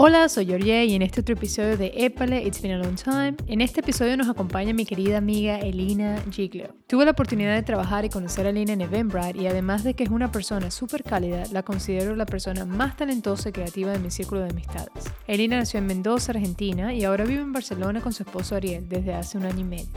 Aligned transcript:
Hola, 0.00 0.28
soy 0.28 0.46
Georgie 0.46 0.84
y 0.84 0.94
en 0.94 1.02
este 1.02 1.22
otro 1.22 1.34
episodio 1.34 1.76
de 1.76 1.90
Épale, 1.92 2.46
It's 2.46 2.62
Been 2.62 2.74
a 2.74 2.78
Long 2.78 2.94
Time. 2.94 3.34
En 3.48 3.60
este 3.60 3.80
episodio 3.80 4.16
nos 4.16 4.28
acompaña 4.28 4.72
mi 4.72 4.86
querida 4.86 5.18
amiga 5.18 5.58
Elina 5.58 6.22
Giglio. 6.30 6.72
Tuve 6.86 7.04
la 7.04 7.10
oportunidad 7.10 7.56
de 7.56 7.64
trabajar 7.64 8.04
y 8.04 8.08
conocer 8.08 8.46
a 8.46 8.50
Elina 8.50 8.74
en 8.74 8.82
Eventbrite 8.82 9.36
y 9.36 9.48
además 9.48 9.82
de 9.82 9.94
que 9.94 10.04
es 10.04 10.10
una 10.10 10.30
persona 10.30 10.70
súper 10.70 11.02
cálida, 11.02 11.42
la 11.50 11.64
considero 11.64 12.14
la 12.14 12.26
persona 12.26 12.64
más 12.64 12.96
talentosa 12.96 13.48
y 13.48 13.52
creativa 13.52 13.90
de 13.90 13.98
mi 13.98 14.12
círculo 14.12 14.42
de 14.42 14.50
amistades. 14.50 14.92
Elina 15.26 15.56
nació 15.56 15.78
en 15.78 15.86
Mendoza, 15.86 16.30
Argentina 16.30 16.94
y 16.94 17.02
ahora 17.02 17.24
vive 17.24 17.42
en 17.42 17.52
Barcelona 17.52 18.00
con 18.00 18.12
su 18.12 18.22
esposo 18.22 18.54
Ariel 18.54 18.88
desde 18.88 19.14
hace 19.14 19.36
un 19.36 19.46
año 19.46 19.62
y 19.62 19.64
medio. 19.64 19.88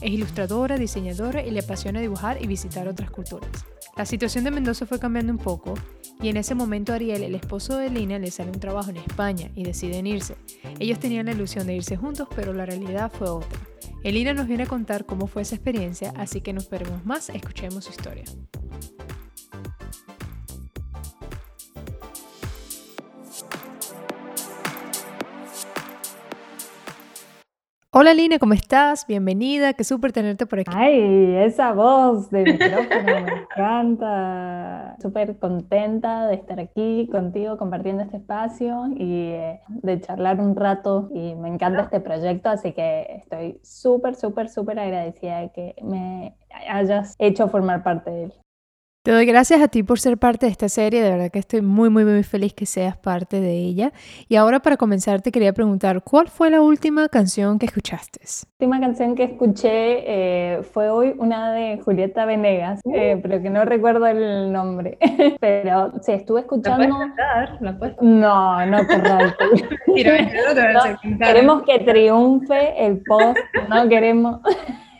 Es 0.00 0.12
ilustradora, 0.12 0.78
diseñadora 0.78 1.44
y 1.44 1.50
le 1.50 1.58
apasiona 1.58 2.00
dibujar 2.00 2.40
y 2.40 2.46
visitar 2.46 2.86
otras 2.86 3.10
culturas. 3.10 3.50
La 3.96 4.06
situación 4.06 4.44
de 4.44 4.52
Mendoza 4.52 4.86
fue 4.86 5.00
cambiando 5.00 5.32
un 5.32 5.40
poco 5.40 5.74
y 6.20 6.28
en 6.28 6.36
ese 6.36 6.54
momento 6.54 6.92
Ariel, 6.92 7.22
el 7.22 7.34
esposo 7.34 7.76
de 7.76 7.86
Elina, 7.86 8.18
le 8.18 8.30
sale 8.30 8.50
un 8.50 8.60
trabajo 8.60 8.90
en 8.90 8.96
España 8.96 9.50
y 9.54 9.64
deciden 9.64 10.06
irse. 10.06 10.36
Ellos 10.78 10.98
tenían 10.98 11.26
la 11.26 11.32
ilusión 11.32 11.66
de 11.66 11.76
irse 11.76 11.96
juntos, 11.96 12.28
pero 12.34 12.52
la 12.52 12.66
realidad 12.66 13.12
fue 13.12 13.28
otra. 13.28 13.58
Elina 14.02 14.32
nos 14.32 14.46
viene 14.46 14.64
a 14.64 14.66
contar 14.66 15.06
cómo 15.06 15.26
fue 15.26 15.42
esa 15.42 15.54
experiencia, 15.54 16.12
así 16.16 16.40
que 16.40 16.52
no 16.52 16.60
esperemos 16.60 17.04
más, 17.04 17.30
escuchemos 17.30 17.84
su 17.84 17.90
historia. 17.90 18.24
Hola 28.00 28.14
Lina, 28.14 28.38
¿cómo 28.38 28.52
estás? 28.52 29.04
Bienvenida, 29.08 29.72
qué 29.72 29.82
súper 29.82 30.12
tenerte 30.12 30.46
por 30.46 30.60
aquí. 30.60 30.70
Ay, 30.72 31.34
esa 31.38 31.72
voz 31.72 32.30
de 32.30 32.44
micrófono 32.44 33.26
me 33.26 33.42
encanta. 33.42 34.94
Súper 35.02 35.36
contenta 35.40 36.28
de 36.28 36.36
estar 36.36 36.60
aquí 36.60 37.08
contigo 37.10 37.58
compartiendo 37.58 38.04
este 38.04 38.18
espacio 38.18 38.84
y 38.96 39.30
eh, 39.32 39.60
de 39.68 40.00
charlar 40.00 40.38
un 40.38 40.54
rato 40.54 41.08
y 41.12 41.34
me 41.34 41.48
encanta 41.48 41.82
este 41.82 41.98
proyecto, 41.98 42.50
así 42.50 42.72
que 42.72 43.22
estoy 43.24 43.58
súper, 43.64 44.14
súper, 44.14 44.48
súper 44.48 44.78
agradecida 44.78 45.40
de 45.40 45.50
que 45.50 45.74
me 45.82 46.36
hayas 46.68 47.16
hecho 47.18 47.48
formar 47.48 47.82
parte 47.82 48.12
de 48.12 48.24
él. 48.26 48.32
Te 49.08 49.14
doy 49.14 49.24
gracias 49.24 49.62
a 49.62 49.68
ti 49.68 49.82
por 49.82 49.98
ser 49.98 50.18
parte 50.18 50.44
de 50.44 50.52
esta 50.52 50.68
serie, 50.68 51.02
de 51.02 51.10
verdad 51.10 51.30
que 51.30 51.38
estoy 51.38 51.62
muy, 51.62 51.88
muy, 51.88 52.04
muy 52.04 52.22
feliz 52.22 52.52
que 52.52 52.66
seas 52.66 52.94
parte 52.94 53.40
de 53.40 53.54
ella. 53.54 53.90
Y 54.28 54.36
ahora 54.36 54.60
para 54.60 54.76
comenzar 54.76 55.22
te 55.22 55.32
quería 55.32 55.54
preguntar, 55.54 56.02
¿cuál 56.02 56.28
fue 56.28 56.50
la 56.50 56.60
última 56.60 57.08
canción 57.08 57.58
que 57.58 57.64
escuchaste? 57.64 58.20
La 58.22 58.66
última 58.66 58.86
canción 58.86 59.14
que 59.14 59.24
escuché 59.24 59.70
eh, 59.72 60.62
fue 60.62 60.90
hoy 60.90 61.14
una 61.16 61.54
de 61.54 61.80
Julieta 61.82 62.26
Venegas, 62.26 62.82
eh, 62.84 63.14
uh. 63.16 63.22
pero 63.22 63.40
que 63.40 63.48
no 63.48 63.64
recuerdo 63.64 64.06
el 64.08 64.52
nombre. 64.52 64.98
pero 65.40 65.90
sí, 66.02 66.12
estuve 66.12 66.40
escuchando... 66.40 66.94
¿La 67.60 67.78
puedes 67.78 67.96
No, 68.02 68.66
no 68.66 68.78
Queremos 71.18 71.62
que 71.62 71.78
triunfe 71.78 72.86
el 72.86 73.02
post, 73.04 73.38
no 73.70 73.88
queremos... 73.88 74.40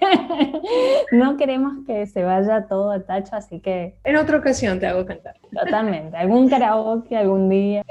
no 1.12 1.36
queremos 1.36 1.84
que 1.86 2.06
se 2.06 2.22
vaya 2.22 2.66
todo 2.66 2.90
a 2.90 3.00
tacho, 3.00 3.36
así 3.36 3.60
que... 3.60 3.96
En 4.04 4.16
otra 4.16 4.38
ocasión 4.38 4.80
te 4.80 4.86
hago 4.86 5.06
cantar. 5.06 5.36
Totalmente, 5.52 6.16
algún 6.16 6.48
karaoke 6.48 7.16
algún 7.16 7.48
día. 7.48 7.84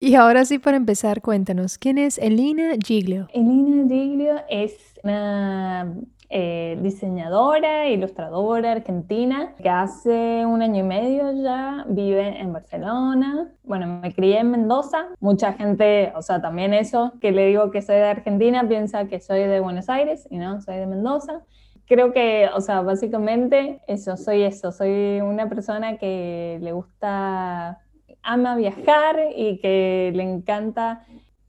y 0.00 0.14
ahora 0.14 0.44
sí, 0.44 0.58
para 0.58 0.76
empezar, 0.76 1.22
cuéntanos, 1.22 1.78
¿quién 1.78 1.98
es 1.98 2.18
Elina 2.18 2.72
Giglio? 2.84 3.28
Elina 3.32 3.88
Giglio 3.88 4.34
es 4.48 4.76
una 5.02 5.94
eh, 6.34 6.78
diseñadora, 6.80 7.90
ilustradora 7.90 8.72
argentina, 8.72 9.54
que 9.62 9.68
hace 9.68 10.46
un 10.46 10.62
año 10.62 10.82
y 10.82 10.86
medio 10.86 11.30
ya 11.30 11.84
vive 11.86 12.40
en 12.40 12.54
Barcelona. 12.54 13.50
Bueno, 13.64 14.00
me 14.00 14.14
crié 14.14 14.38
en 14.38 14.50
Mendoza. 14.50 15.08
Mucha 15.20 15.52
gente, 15.52 16.10
o 16.16 16.22
sea, 16.22 16.40
también 16.40 16.72
eso, 16.72 17.12
que 17.20 17.32
le 17.32 17.48
digo 17.48 17.70
que 17.70 17.82
soy 17.82 17.96
de 17.96 18.04
Argentina, 18.04 18.66
piensa 18.66 19.08
que 19.08 19.20
soy 19.20 19.40
de 19.40 19.60
Buenos 19.60 19.90
Aires 19.90 20.26
y 20.30 20.38
no, 20.38 20.58
soy 20.62 20.76
de 20.76 20.86
Mendoza. 20.86 21.42
Creo 21.86 22.14
que, 22.14 22.48
o 22.54 22.62
sea, 22.62 22.80
básicamente 22.80 23.82
eso, 23.86 24.16
soy 24.16 24.42
eso, 24.42 24.72
soy 24.72 25.20
una 25.20 25.50
persona 25.50 25.98
que 25.98 26.58
le 26.62 26.72
gusta, 26.72 27.80
ama 28.22 28.56
viajar 28.56 29.16
y 29.36 29.58
que 29.58 30.12
le 30.14 30.22
encanta 30.22 31.04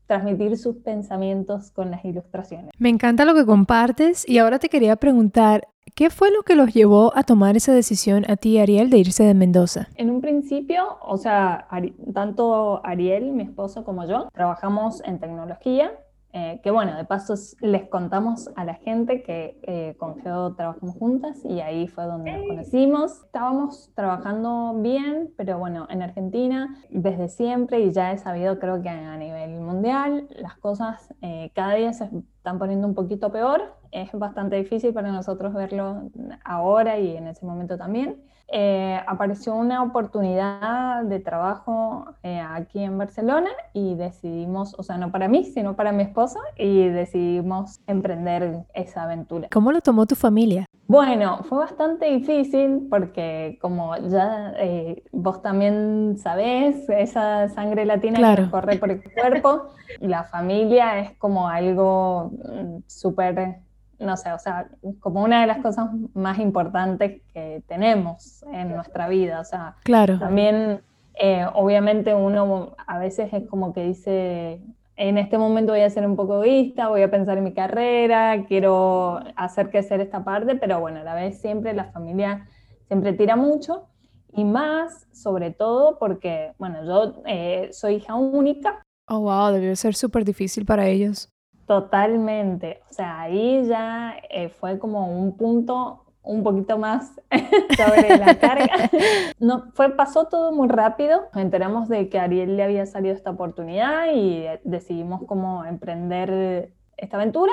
transmitir 0.08 0.58
sus 0.58 0.78
pensamientos 0.78 1.72
con 1.72 1.92
las 1.92 2.04
ilustraciones. 2.06 2.72
Me 2.78 2.90
encanta 2.90 3.26
lo 3.26 3.34
que 3.34 3.46
compartes 3.46 4.28
y 4.28 4.38
ahora 4.38 4.60
te 4.60 4.70
quería 4.70 4.96
preguntar, 4.96 5.68
¿qué 5.96 6.10
fue 6.10 6.32
lo 6.32 6.44
que 6.44 6.56
los 6.56 6.74
llevó 6.74 7.16
a 7.16 7.24
tomar 7.24 7.56
esa 7.56 7.74
decisión 7.74 8.26
a 8.30 8.36
ti, 8.36 8.58
Ariel, 8.58 8.90
de 8.90 8.98
irse 8.98 9.24
de 9.24 9.34
Mendoza? 9.34 9.88
En 9.96 10.10
un 10.10 10.22
principio, 10.22 10.98
o 11.02 11.18
sea, 11.18 11.68
tanto 12.14 12.86
Ariel, 12.86 13.32
mi 13.32 13.44
esposo, 13.44 13.84
como 13.84 14.08
yo, 14.08 14.28
trabajamos 14.34 15.02
en 15.06 15.20
tecnología 15.20 15.92
eh, 16.36 16.60
que 16.64 16.72
bueno, 16.72 16.98
de 16.98 17.06
paso 17.06 17.36
les 17.62 17.88
contamos 17.88 18.50
a 18.56 18.66
la 18.66 18.74
gente 18.74 19.22
que 19.22 19.60
eh, 19.62 19.96
con 20.00 20.20
Geo 20.20 20.56
trabajamos 20.56 20.96
juntas 20.96 21.46
y 21.46 21.62
ahí 21.62 21.88
fue 21.88 22.06
donde 22.06 22.32
nos 22.32 22.48
conocimos. 22.48 23.22
Estábamos 23.26 23.92
trabajando 23.94 24.74
bien, 24.80 25.32
pero 25.38 25.60
bueno, 25.60 25.86
en 25.92 26.02
Argentina 26.02 26.76
desde 26.90 27.30
siempre 27.30 27.82
y 27.82 27.92
ya 27.92 28.12
he 28.12 28.18
sabido 28.18 28.58
creo 28.58 28.82
que 28.82 28.90
a 28.90 29.16
nivel 29.16 29.60
mundial 29.60 30.28
las 30.32 30.58
cosas 30.58 31.14
eh, 31.22 31.52
cada 31.54 31.76
día 31.76 31.94
se 31.94 32.06
están 32.06 32.58
poniendo 32.58 32.88
un 32.88 32.96
poquito 32.96 33.32
peor. 33.32 33.83
Es 33.94 34.12
bastante 34.12 34.56
difícil 34.56 34.92
para 34.92 35.12
nosotros 35.12 35.54
verlo 35.54 36.10
ahora 36.44 36.98
y 36.98 37.16
en 37.16 37.28
ese 37.28 37.46
momento 37.46 37.78
también. 37.78 38.18
Eh, 38.56 39.00
apareció 39.08 39.56
una 39.56 39.82
oportunidad 39.82 41.04
de 41.04 41.20
trabajo 41.20 42.06
eh, 42.24 42.40
aquí 42.40 42.84
en 42.84 42.98
Barcelona 42.98 43.50
y 43.74 43.96
decidimos, 43.96 44.76
o 44.78 44.84
sea, 44.84 44.98
no 44.98 45.12
para 45.12 45.28
mí, 45.28 45.44
sino 45.46 45.76
para 45.76 45.92
mi 45.92 46.04
esposo, 46.04 46.40
y 46.58 46.88
decidimos 46.90 47.80
emprender 47.88 48.64
esa 48.74 49.04
aventura. 49.04 49.48
¿Cómo 49.52 49.72
lo 49.72 49.82
tomó 49.82 50.06
tu 50.06 50.16
familia? 50.16 50.66
Bueno, 50.88 51.40
fue 51.44 51.60
bastante 51.60 52.06
difícil 52.08 52.88
porque 52.90 53.58
como 53.62 53.96
ya 53.98 54.54
eh, 54.58 55.04
vos 55.12 55.42
también 55.42 56.18
sabés, 56.18 56.88
esa 56.90 57.48
sangre 57.50 57.86
latina 57.86 58.36
que 58.36 58.50
corre 58.50 58.78
por 58.78 58.92
el 58.92 59.02
cuerpo, 59.02 59.70
la 60.00 60.26
familia 60.26 61.00
es 61.00 61.18
como 61.18 61.48
algo 61.48 62.32
mm, 62.34 62.84
súper 62.86 63.63
no 64.04 64.18
sé, 64.18 64.32
o 64.32 64.40
sea, 64.40 64.68
como 65.00 65.24
una 65.24 65.42
de 65.42 65.48
las 65.48 65.60
cosas 65.60 65.90
más 66.14 66.40
importantes 66.40 67.22
que 67.34 67.64
tenemos 67.68 68.44
en 68.52 68.70
nuestra 68.70 69.08
vida. 69.08 69.40
O 69.40 69.46
sea, 69.46 69.76
claro. 69.84 70.20
también, 70.20 70.82
eh, 71.16 71.46
obviamente, 71.54 72.14
uno 72.14 72.76
a 72.86 72.98
veces 73.00 73.34
es 73.34 73.48
como 73.48 73.74
que 73.74 73.84
dice, 73.84 74.62
en 74.96 75.18
este 75.18 75.38
momento 75.38 75.72
voy 75.72 75.82
a 75.82 75.90
ser 75.90 76.06
un 76.06 76.16
poco 76.16 76.36
egoísta, 76.36 76.88
voy 76.88 77.02
a 77.02 77.10
pensar 77.10 77.38
en 77.38 77.44
mi 77.44 77.54
carrera, 77.54 78.46
quiero 78.48 79.20
hacer 79.36 79.70
crecer 79.70 80.02
esta 80.02 80.24
parte, 80.24 80.56
pero 80.56 80.80
bueno, 80.80 81.00
a 81.00 81.04
la 81.04 81.16
vez 81.16 81.42
siempre 81.42 81.74
la 81.74 81.86
familia 81.86 82.48
siempre 82.88 83.14
tira 83.14 83.36
mucho. 83.36 83.88
Y 84.36 84.44
más, 84.46 85.08
sobre 85.12 85.52
todo, 85.52 86.00
porque, 86.00 86.54
bueno, 86.58 86.84
yo 86.86 87.22
eh, 87.28 87.70
soy 87.72 87.96
hija 87.96 88.16
única. 88.16 88.82
Oh, 89.08 89.20
wow, 89.20 89.52
debió 89.52 89.76
ser 89.76 89.94
súper 89.94 90.26
difícil 90.26 90.66
para 90.66 90.88
ellos. 90.88 91.30
Totalmente. 91.66 92.82
O 92.90 92.94
sea, 92.94 93.22
ahí 93.22 93.66
ya 93.66 94.16
eh, 94.30 94.50
fue 94.50 94.80
como 94.80 95.08
un 95.08 95.38
punto 95.38 96.04
un 96.24 96.42
poquito 96.42 96.78
más 96.78 97.14
sobre 97.78 98.18
la 98.18 98.36
carga. 98.40 98.90
No, 99.40 99.66
fue, 99.74 99.90
pasó 99.90 100.28
todo 100.28 100.54
muy 100.54 100.70
rápido. 100.70 101.24
Nos 101.34 101.44
enteramos 101.44 101.90
de 101.90 102.08
que 102.08 102.18
a 102.18 102.24
Ariel 102.24 102.56
le 102.56 102.64
había 102.64 102.86
salido 102.86 103.14
esta 103.14 103.32
oportunidad 103.32 104.14
y 104.14 104.46
decidimos 104.64 105.24
como 105.26 105.66
emprender 105.66 106.72
esta 106.96 107.18
aventura. 107.18 107.52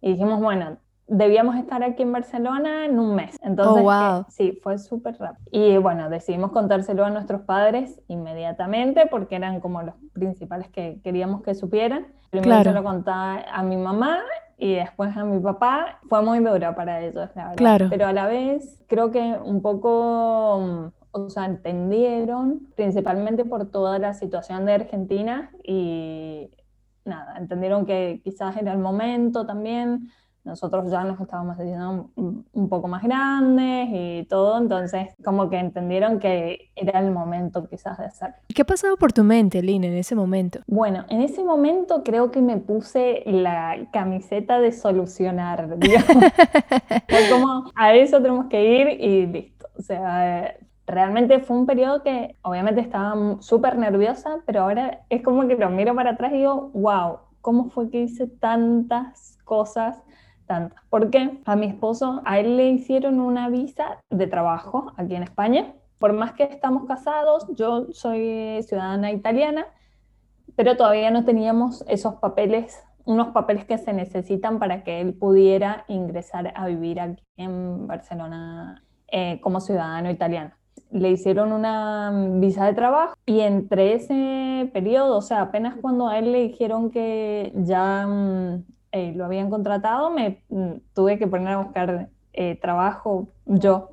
Y 0.00 0.12
dijimos, 0.12 0.40
bueno, 0.40 0.78
debíamos 1.08 1.56
estar 1.56 1.82
aquí 1.82 2.02
en 2.02 2.12
Barcelona 2.12 2.84
en 2.84 2.98
un 2.98 3.14
mes. 3.14 3.36
Entonces, 3.42 3.82
oh, 3.82 3.84
wow. 3.84 4.24
sí, 4.28 4.58
fue 4.62 4.78
súper 4.78 5.18
rápido. 5.18 5.44
Y 5.50 5.78
bueno, 5.78 6.08
decidimos 6.10 6.52
contárselo 6.52 7.04
a 7.04 7.10
nuestros 7.10 7.42
padres 7.42 8.00
inmediatamente 8.08 9.06
porque 9.06 9.36
eran 9.36 9.60
como 9.60 9.82
los 9.82 9.94
principales 10.12 10.68
que 10.68 11.00
queríamos 11.02 11.42
que 11.42 11.54
supieran. 11.54 12.06
Primero 12.30 12.62
se 12.62 12.72
lo 12.72 12.84
contaba 12.84 13.42
a 13.50 13.62
mi 13.62 13.76
mamá 13.76 14.18
y 14.58 14.74
después 14.74 15.16
a 15.16 15.24
mi 15.24 15.40
papá. 15.40 15.98
Fue 16.08 16.22
muy 16.22 16.40
duro 16.40 16.74
para 16.74 17.00
ellos, 17.00 17.30
la 17.34 17.48
verdad. 17.48 17.56
Claro. 17.56 17.86
Pero 17.88 18.06
a 18.06 18.12
la 18.12 18.26
vez 18.26 18.84
creo 18.86 19.10
que 19.10 19.38
un 19.42 19.62
poco 19.62 20.92
o 21.10 21.30
sea, 21.30 21.46
entendieron, 21.46 22.68
principalmente 22.76 23.44
por 23.44 23.70
toda 23.70 23.98
la 23.98 24.14
situación 24.14 24.66
de 24.66 24.74
Argentina 24.74 25.50
y 25.64 26.50
nada, 27.04 27.38
entendieron 27.38 27.86
que 27.86 28.20
quizás 28.22 28.56
era 28.56 28.72
el 28.72 28.78
momento 28.78 29.46
también 29.46 30.10
nosotros 30.48 30.90
ya 30.90 31.04
nos 31.04 31.20
estábamos 31.20 31.58
haciendo 31.58 32.10
un 32.16 32.68
poco 32.68 32.88
más 32.88 33.02
grandes 33.02 33.88
y 33.92 34.26
todo, 34.28 34.58
entonces 34.58 35.14
como 35.22 35.50
que 35.50 35.58
entendieron 35.58 36.18
que 36.18 36.70
era 36.74 37.00
el 37.00 37.10
momento 37.10 37.68
quizás 37.68 37.98
de 37.98 38.06
hacerlo. 38.06 38.36
¿Qué 38.54 38.64
pasaba 38.64 38.96
por 38.96 39.12
tu 39.12 39.22
mente, 39.22 39.62
Lina, 39.62 39.86
en 39.86 39.94
ese 39.94 40.14
momento? 40.14 40.60
Bueno, 40.66 41.04
en 41.10 41.20
ese 41.20 41.44
momento 41.44 42.02
creo 42.02 42.30
que 42.30 42.40
me 42.40 42.56
puse 42.56 43.22
la 43.26 43.76
camiseta 43.92 44.58
de 44.58 44.72
solucionar, 44.72 45.78
digamos. 45.78 46.24
como 47.30 47.70
a 47.76 47.94
eso 47.94 48.20
tenemos 48.22 48.46
que 48.46 48.80
ir 48.80 48.88
y 49.00 49.26
listo. 49.26 49.68
O 49.78 49.82
sea, 49.82 50.56
realmente 50.86 51.40
fue 51.40 51.58
un 51.58 51.66
periodo 51.66 52.02
que 52.02 52.36
obviamente 52.42 52.80
estaba 52.80 53.14
súper 53.40 53.76
nerviosa, 53.76 54.38
pero 54.46 54.62
ahora 54.62 55.00
es 55.10 55.22
como 55.22 55.46
que 55.46 55.56
lo 55.56 55.68
miro 55.68 55.94
para 55.94 56.12
atrás 56.12 56.32
y 56.32 56.38
digo, 56.38 56.70
wow, 56.72 57.18
¿cómo 57.42 57.68
fue 57.68 57.90
que 57.90 58.00
hice 58.00 58.26
tantas 58.26 59.38
cosas? 59.44 60.02
Tantas. 60.48 60.82
Porque 60.88 61.38
a 61.44 61.56
mi 61.56 61.66
esposo, 61.66 62.22
a 62.24 62.40
él 62.40 62.56
le 62.56 62.70
hicieron 62.70 63.20
una 63.20 63.48
visa 63.50 63.98
de 64.10 64.26
trabajo 64.26 64.92
aquí 64.96 65.14
en 65.14 65.22
España. 65.22 65.74
Por 66.00 66.14
más 66.14 66.32
que 66.32 66.44
estamos 66.44 66.86
casados, 66.86 67.46
yo 67.54 67.86
soy 67.92 68.62
ciudadana 68.62 69.12
italiana, 69.12 69.66
pero 70.56 70.76
todavía 70.76 71.10
no 71.10 71.24
teníamos 71.24 71.84
esos 71.86 72.14
papeles, 72.14 72.82
unos 73.04 73.28
papeles 73.28 73.66
que 73.66 73.78
se 73.78 73.92
necesitan 73.92 74.58
para 74.58 74.82
que 74.84 75.00
él 75.00 75.14
pudiera 75.14 75.84
ingresar 75.86 76.52
a 76.56 76.66
vivir 76.66 76.98
aquí 76.98 77.22
en 77.36 77.86
Barcelona 77.86 78.82
eh, 79.08 79.40
como 79.40 79.60
ciudadano 79.60 80.10
italiano 80.10 80.58
le 80.90 81.10
hicieron 81.10 81.52
una 81.52 82.10
visa 82.40 82.66
de 82.66 82.74
trabajo 82.74 83.14
y 83.26 83.40
entre 83.40 83.94
ese 83.94 84.70
periodo, 84.72 85.18
o 85.18 85.22
sea, 85.22 85.42
apenas 85.42 85.76
cuando 85.80 86.08
a 86.08 86.18
él 86.18 86.32
le 86.32 86.48
dijeron 86.48 86.90
que 86.90 87.52
ya 87.54 88.06
mm, 88.06 88.64
eh, 88.92 89.12
lo 89.14 89.24
habían 89.24 89.50
contratado, 89.50 90.10
me 90.10 90.42
mm, 90.48 90.72
tuve 90.94 91.18
que 91.18 91.26
poner 91.26 91.48
a 91.48 91.62
buscar 91.62 92.08
eh, 92.32 92.58
trabajo 92.60 93.28
yo. 93.46 93.90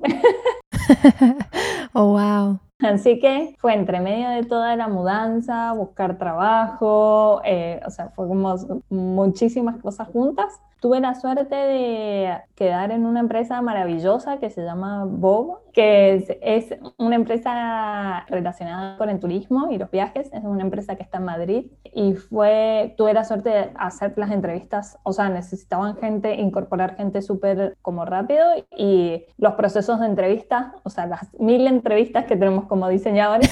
oh, 1.92 2.12
wow. 2.12 2.60
Así 2.78 3.18
que 3.18 3.54
fue 3.58 3.74
entre 3.74 4.00
medio 4.00 4.28
de 4.30 4.44
toda 4.44 4.76
la 4.76 4.88
mudanza, 4.88 5.72
buscar 5.72 6.18
trabajo, 6.18 7.40
eh, 7.44 7.80
o 7.86 7.90
sea, 7.90 8.10
fue 8.10 8.28
como 8.28 8.54
muchísimas 8.90 9.78
cosas 9.78 10.08
juntas. 10.08 10.60
Tuve 10.80 11.00
la 11.00 11.14
suerte 11.14 11.54
de 11.54 12.36
quedar 12.54 12.90
en 12.90 13.06
una 13.06 13.20
empresa 13.20 13.60
maravillosa 13.62 14.38
que 14.38 14.50
se 14.50 14.62
llama 14.62 15.04
Bob, 15.06 15.58
que 15.72 16.38
es, 16.40 16.74
una 16.98 17.16
empresa 17.16 18.24
relacionada 18.28 18.96
con 18.96 19.10
el 19.10 19.20
turismo 19.20 19.68
y 19.70 19.78
los 19.78 19.90
viajes. 19.90 20.30
Es 20.32 20.44
una 20.44 20.62
empresa 20.62 20.96
que 20.96 21.02
está 21.02 21.18
en 21.18 21.24
Madrid. 21.24 21.66
Y 21.94 22.14
fue, 22.14 22.94
tuve 22.96 23.14
la 23.14 23.24
suerte 23.24 23.50
de 23.50 23.70
hacer 23.76 24.14
las 24.16 24.30
entrevistas, 24.30 24.98
o 25.02 25.12
sea, 25.12 25.28
necesitaban 25.28 25.96
gente, 25.96 26.34
incorporar 26.34 26.96
gente 26.96 27.22
súper 27.22 27.76
como 27.82 28.04
rápido 28.04 28.44
y 28.76 29.24
los 29.38 29.54
procesos 29.54 30.00
de 30.00 30.06
entrevista, 30.06 30.74
o 30.82 30.90
sea, 30.90 31.06
las 31.06 31.32
mil 31.38 31.66
entrevistas 31.66 32.24
que 32.26 32.36
tenemos 32.36 32.66
como 32.66 32.88
diseñadores, 32.88 33.50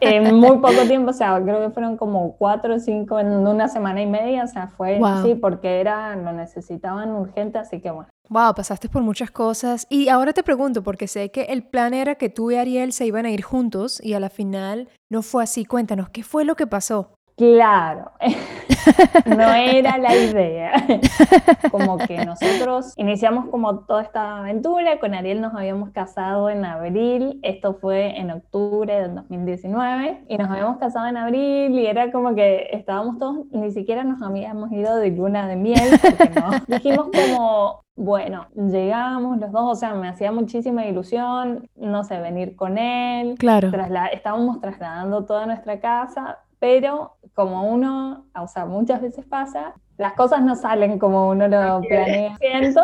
en 0.00 0.34
muy 0.34 0.58
poco 0.58 0.82
tiempo, 0.86 1.10
o 1.10 1.14
sea, 1.14 1.40
creo 1.42 1.60
que 1.60 1.70
fueron 1.70 1.96
como 1.96 2.36
cuatro 2.36 2.74
o 2.74 2.78
cinco 2.78 3.18
en 3.18 3.28
una 3.46 3.68
semana 3.68 4.02
y 4.02 4.06
media, 4.06 4.44
o 4.44 4.48
sea, 4.48 4.68
fue 4.68 5.00
así 5.04 5.34
porque 5.34 5.80
era, 5.80 6.14
lo 6.16 6.32
necesitaban 6.56 7.10
urgente, 7.10 7.58
así 7.58 7.80
que 7.80 7.90
bueno. 7.90 8.08
Wow, 8.28 8.54
pasaste 8.54 8.88
por 8.88 9.02
muchas 9.02 9.30
cosas. 9.30 9.86
Y 9.90 10.08
ahora 10.08 10.32
te 10.32 10.42
pregunto, 10.42 10.82
porque 10.82 11.08
sé 11.08 11.30
que 11.30 11.42
el 11.42 11.64
plan 11.64 11.92
era 11.94 12.14
que 12.14 12.28
tú 12.28 12.50
y 12.50 12.56
Ariel 12.56 12.92
se 12.92 13.06
iban 13.06 13.26
a 13.26 13.30
ir 13.30 13.42
juntos 13.42 14.00
y 14.02 14.14
a 14.14 14.20
la 14.20 14.30
final 14.30 14.88
no 15.10 15.22
fue 15.22 15.42
así. 15.42 15.64
Cuéntanos, 15.64 16.08
¿qué 16.10 16.22
fue 16.22 16.44
lo 16.44 16.54
que 16.54 16.66
pasó? 16.66 17.14
Claro, 17.36 18.12
no 19.26 19.52
era 19.52 19.98
la 19.98 20.14
idea. 20.14 20.72
Como 21.70 21.98
que 21.98 22.24
nosotros 22.24 22.92
iniciamos 22.96 23.48
como 23.48 23.80
toda 23.80 24.02
esta 24.02 24.38
aventura, 24.38 24.98
con 25.00 25.14
Ariel 25.14 25.40
nos 25.40 25.54
habíamos 25.54 25.90
casado 25.90 26.50
en 26.50 26.64
abril, 26.64 27.40
esto 27.42 27.74
fue 27.74 28.18
en 28.18 28.30
octubre 28.30 29.00
del 29.00 29.14
2019, 29.14 30.24
y 30.28 30.36
nos 30.36 30.50
habíamos 30.50 30.76
casado 30.78 31.06
en 31.06 31.16
abril 31.16 31.78
y 31.78 31.86
era 31.86 32.12
como 32.12 32.34
que 32.34 32.68
estábamos 32.72 33.18
todos, 33.18 33.46
ni 33.50 33.70
siquiera 33.70 34.04
nos 34.04 34.20
habíamos 34.22 34.70
ido 34.72 34.96
de 34.96 35.10
luna 35.10 35.48
de 35.48 35.56
miel, 35.56 35.98
porque 36.00 36.30
no. 36.38 36.50
Dijimos 36.66 37.08
como, 37.12 37.82
bueno, 37.96 38.46
llegamos 38.54 39.38
los 39.38 39.52
dos, 39.52 39.62
o 39.64 39.74
sea, 39.74 39.94
me 39.94 40.08
hacía 40.08 40.32
muchísima 40.32 40.86
ilusión, 40.86 41.68
no 41.76 42.04
sé, 42.04 42.18
venir 42.20 42.56
con 42.56 42.78
él. 42.78 43.36
Claro. 43.38 43.70
estábamos 44.12 44.60
trasladando 44.60 45.24
toda 45.24 45.46
nuestra 45.46 45.80
casa, 45.80 46.38
pero 46.58 47.16
como 47.34 47.68
uno, 47.68 48.26
o 48.34 48.46
sea, 48.46 48.66
muchas 48.66 49.00
veces 49.00 49.24
pasa, 49.24 49.74
las 49.96 50.14
cosas 50.14 50.42
no 50.42 50.56
salen 50.56 50.98
como 50.98 51.28
uno 51.28 51.48
lo 51.48 51.80
planea. 51.80 52.36
Siento. 52.36 52.80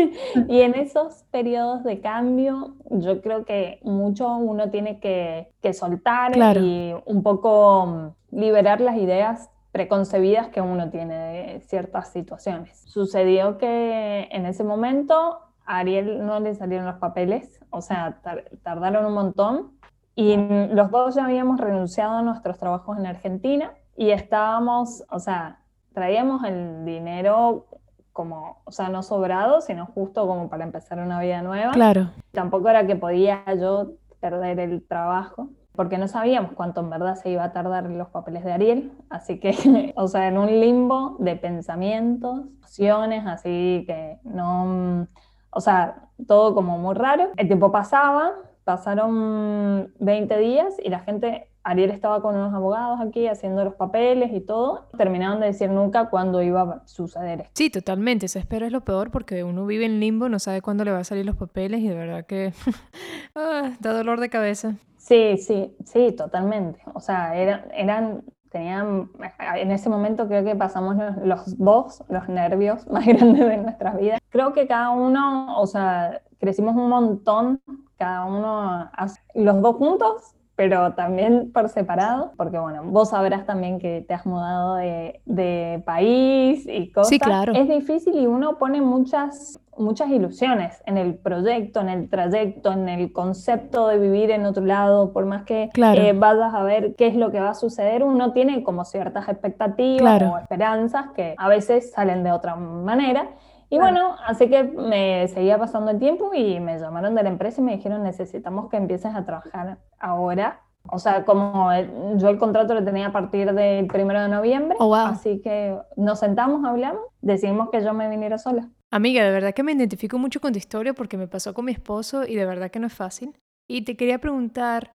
y 0.48 0.60
en 0.60 0.74
esos 0.74 1.24
periodos 1.30 1.84
de 1.84 2.00
cambio, 2.00 2.74
yo 2.90 3.20
creo 3.22 3.44
que 3.44 3.78
mucho 3.82 4.36
uno 4.36 4.70
tiene 4.70 4.98
que, 4.98 5.52
soltar 5.72 6.36
y 6.58 6.94
un 7.06 7.22
poco 7.22 8.14
liberar 8.30 8.80
las 8.80 8.96
ideas 8.96 9.50
preconcebidas 9.72 10.48
que 10.48 10.60
uno 10.60 10.90
tiene 10.90 11.14
de 11.14 11.60
ciertas 11.60 12.08
situaciones. 12.12 12.82
Sucedió 12.86 13.58
que 13.58 14.28
en 14.30 14.46
ese 14.46 14.64
momento 14.64 15.40
a 15.66 15.78
Ariel 15.78 16.24
no 16.24 16.40
le 16.40 16.54
salieron 16.54 16.86
los 16.86 16.96
papeles, 16.96 17.60
o 17.70 17.82
sea, 17.82 18.20
tardaron 18.62 19.04
un 19.06 19.12
montón 19.12 19.72
y 20.14 20.36
los 20.72 20.90
dos 20.90 21.16
ya 21.16 21.24
habíamos 21.24 21.60
renunciado 21.60 22.16
a 22.16 22.22
nuestros 22.22 22.58
trabajos 22.58 22.96
en 22.96 23.06
Argentina 23.06 23.74
y 23.96 24.10
estábamos, 24.10 25.04
o 25.10 25.18
sea, 25.18 25.60
traíamos 25.92 26.44
el 26.44 26.84
dinero 26.84 27.66
como, 28.12 28.62
o 28.64 28.72
sea, 28.72 28.88
no 28.88 29.02
sobrado, 29.02 29.60
sino 29.60 29.86
justo 29.86 30.26
como 30.26 30.48
para 30.48 30.64
empezar 30.64 30.98
una 30.98 31.20
vida 31.20 31.42
nueva. 31.42 31.72
Claro. 31.72 32.10
Tampoco 32.32 32.68
era 32.68 32.86
que 32.86 32.96
podía 32.96 33.44
yo 33.60 33.92
perder 34.20 34.58
el 34.60 34.86
trabajo, 34.86 35.50
porque 35.72 35.98
no 35.98 36.08
sabíamos 36.08 36.52
cuánto 36.52 36.80
en 36.80 36.90
verdad 36.90 37.16
se 37.16 37.30
iba 37.30 37.44
a 37.44 37.52
tardar 37.52 37.84
los 37.90 38.08
papeles 38.08 38.42
de 38.44 38.52
Ariel, 38.52 38.92
así 39.10 39.38
que, 39.38 39.54
o 39.96 40.08
sea, 40.08 40.28
en 40.28 40.38
un 40.38 40.48
limbo 40.48 41.16
de 41.18 41.36
pensamientos, 41.36 42.40
opciones, 42.62 43.26
así 43.26 43.84
que 43.86 44.18
no, 44.24 45.06
o 45.50 45.60
sea, 45.60 46.08
todo 46.26 46.54
como 46.54 46.78
muy 46.78 46.94
raro. 46.94 47.30
El 47.36 47.46
tiempo 47.46 47.70
pasaba, 47.70 48.32
pasaron 48.64 49.92
20 50.00 50.38
días 50.38 50.74
y 50.82 50.88
la 50.88 51.00
gente, 51.00 51.50
Ariel 51.66 51.90
estaba 51.90 52.22
con 52.22 52.36
unos 52.36 52.54
abogados 52.54 53.00
aquí 53.00 53.26
haciendo 53.26 53.64
los 53.64 53.74
papeles 53.74 54.32
y 54.32 54.40
todo, 54.40 54.86
terminaron 54.96 55.40
de 55.40 55.46
decir 55.46 55.68
nunca 55.68 56.08
cuándo 56.10 56.40
iba 56.40 56.62
a 56.62 56.86
suceder 56.86 57.40
esto. 57.40 57.52
Sí, 57.54 57.70
totalmente, 57.70 58.28
se 58.28 58.38
espera 58.38 58.66
es 58.66 58.72
lo 58.72 58.82
peor 58.82 59.10
porque 59.10 59.42
uno 59.42 59.66
vive 59.66 59.84
en 59.84 59.98
limbo, 59.98 60.28
no 60.28 60.38
sabe 60.38 60.62
cuándo 60.62 60.84
le 60.84 60.92
va 60.92 61.00
a 61.00 61.04
salir 61.04 61.26
los 61.26 61.34
papeles 61.34 61.80
y 61.80 61.88
de 61.88 61.94
verdad 61.96 62.24
que 62.24 62.52
ah, 63.34 63.72
da 63.80 63.92
dolor 63.92 64.20
de 64.20 64.28
cabeza. 64.28 64.76
Sí, 64.96 65.38
sí, 65.38 65.76
sí, 65.84 66.12
totalmente. 66.12 66.80
O 66.94 67.00
sea, 67.00 67.36
eran, 67.36 67.64
eran 67.72 68.22
tenían, 68.50 69.10
en 69.56 69.72
ese 69.72 69.88
momento 69.88 70.28
creo 70.28 70.44
que 70.44 70.54
pasamos 70.54 70.96
los, 70.96 71.16
los 71.16 71.58
dos, 71.58 72.04
los 72.08 72.28
nervios 72.28 72.86
más 72.90 73.04
grandes 73.04 73.44
de 73.44 73.56
nuestras 73.56 73.98
vidas. 73.98 74.20
Creo 74.28 74.52
que 74.52 74.68
cada 74.68 74.90
uno, 74.90 75.60
o 75.60 75.66
sea, 75.66 76.22
crecimos 76.38 76.76
un 76.76 76.88
montón 76.88 77.60
cada 77.98 78.24
uno, 78.26 78.90
los 79.34 79.62
dos 79.62 79.76
juntos, 79.76 80.35
pero 80.56 80.94
también 80.94 81.52
por 81.52 81.68
separado, 81.68 82.32
porque 82.36 82.58
bueno, 82.58 82.82
vos 82.84 83.10
sabrás 83.10 83.44
también 83.44 83.78
que 83.78 84.04
te 84.08 84.14
has 84.14 84.24
mudado 84.24 84.76
de, 84.76 85.20
de, 85.26 85.82
país 85.84 86.66
y 86.66 86.90
cosas. 86.90 87.10
Sí, 87.10 87.18
claro. 87.18 87.52
Es 87.52 87.68
difícil 87.68 88.16
y 88.16 88.26
uno 88.26 88.56
pone 88.56 88.80
muchas, 88.80 89.60
muchas 89.76 90.08
ilusiones 90.08 90.82
en 90.86 90.96
el 90.96 91.14
proyecto, 91.14 91.82
en 91.82 91.90
el 91.90 92.08
trayecto, 92.08 92.72
en 92.72 92.88
el 92.88 93.12
concepto 93.12 93.88
de 93.88 93.98
vivir 93.98 94.30
en 94.30 94.46
otro 94.46 94.64
lado, 94.64 95.12
por 95.12 95.26
más 95.26 95.44
que 95.44 95.70
eh, 95.74 96.12
vayas 96.16 96.54
a 96.54 96.62
ver 96.62 96.94
qué 96.96 97.06
es 97.08 97.16
lo 97.16 97.30
que 97.30 97.38
va 97.38 97.50
a 97.50 97.54
suceder, 97.54 98.02
uno 98.02 98.32
tiene 98.32 98.62
como 98.62 98.86
ciertas 98.86 99.28
expectativas 99.28 100.22
o 100.22 100.38
esperanzas 100.38 101.10
que 101.14 101.34
a 101.36 101.48
veces 101.48 101.92
salen 101.92 102.24
de 102.24 102.32
otra 102.32 102.56
manera. 102.56 103.28
Y 103.68 103.78
bueno, 103.78 104.16
así 104.24 104.48
que 104.48 104.62
me 104.62 105.26
seguía 105.28 105.58
pasando 105.58 105.90
el 105.90 105.98
tiempo 105.98 106.32
y 106.34 106.60
me 106.60 106.78
llamaron 106.78 107.14
de 107.14 107.22
la 107.22 107.28
empresa 107.28 107.60
y 107.60 107.64
me 107.64 107.76
dijeron, 107.76 108.02
necesitamos 108.02 108.70
que 108.70 108.76
empieces 108.76 109.14
a 109.14 109.24
trabajar 109.24 109.78
ahora. 109.98 110.60
O 110.88 111.00
sea, 111.00 111.24
como 111.24 111.70
yo 112.16 112.28
el 112.28 112.38
contrato 112.38 112.74
lo 112.74 112.84
tenía 112.84 113.08
a 113.08 113.12
partir 113.12 113.52
del 113.52 113.88
primero 113.88 114.20
de 114.20 114.28
noviembre, 114.28 114.76
oh, 114.78 114.94
así 114.94 115.40
que 115.40 115.76
nos 115.96 116.20
sentamos, 116.20 116.64
hablamos, 116.64 117.02
decidimos 117.22 117.70
que 117.70 117.82
yo 117.82 117.92
me 117.92 118.08
viniera 118.08 118.38
sola. 118.38 118.68
Amiga, 118.92 119.24
de 119.24 119.32
verdad 119.32 119.52
que 119.52 119.64
me 119.64 119.72
identifico 119.72 120.16
mucho 120.16 120.40
con 120.40 120.52
tu 120.52 120.58
historia 120.58 120.94
porque 120.94 121.16
me 121.16 121.26
pasó 121.26 121.54
con 121.54 121.64
mi 121.64 121.72
esposo 121.72 122.24
y 122.24 122.36
de 122.36 122.46
verdad 122.46 122.70
que 122.70 122.78
no 122.78 122.86
es 122.86 122.94
fácil. 122.94 123.36
Y 123.68 123.82
te 123.82 123.96
quería 123.96 124.20
preguntar, 124.20 124.92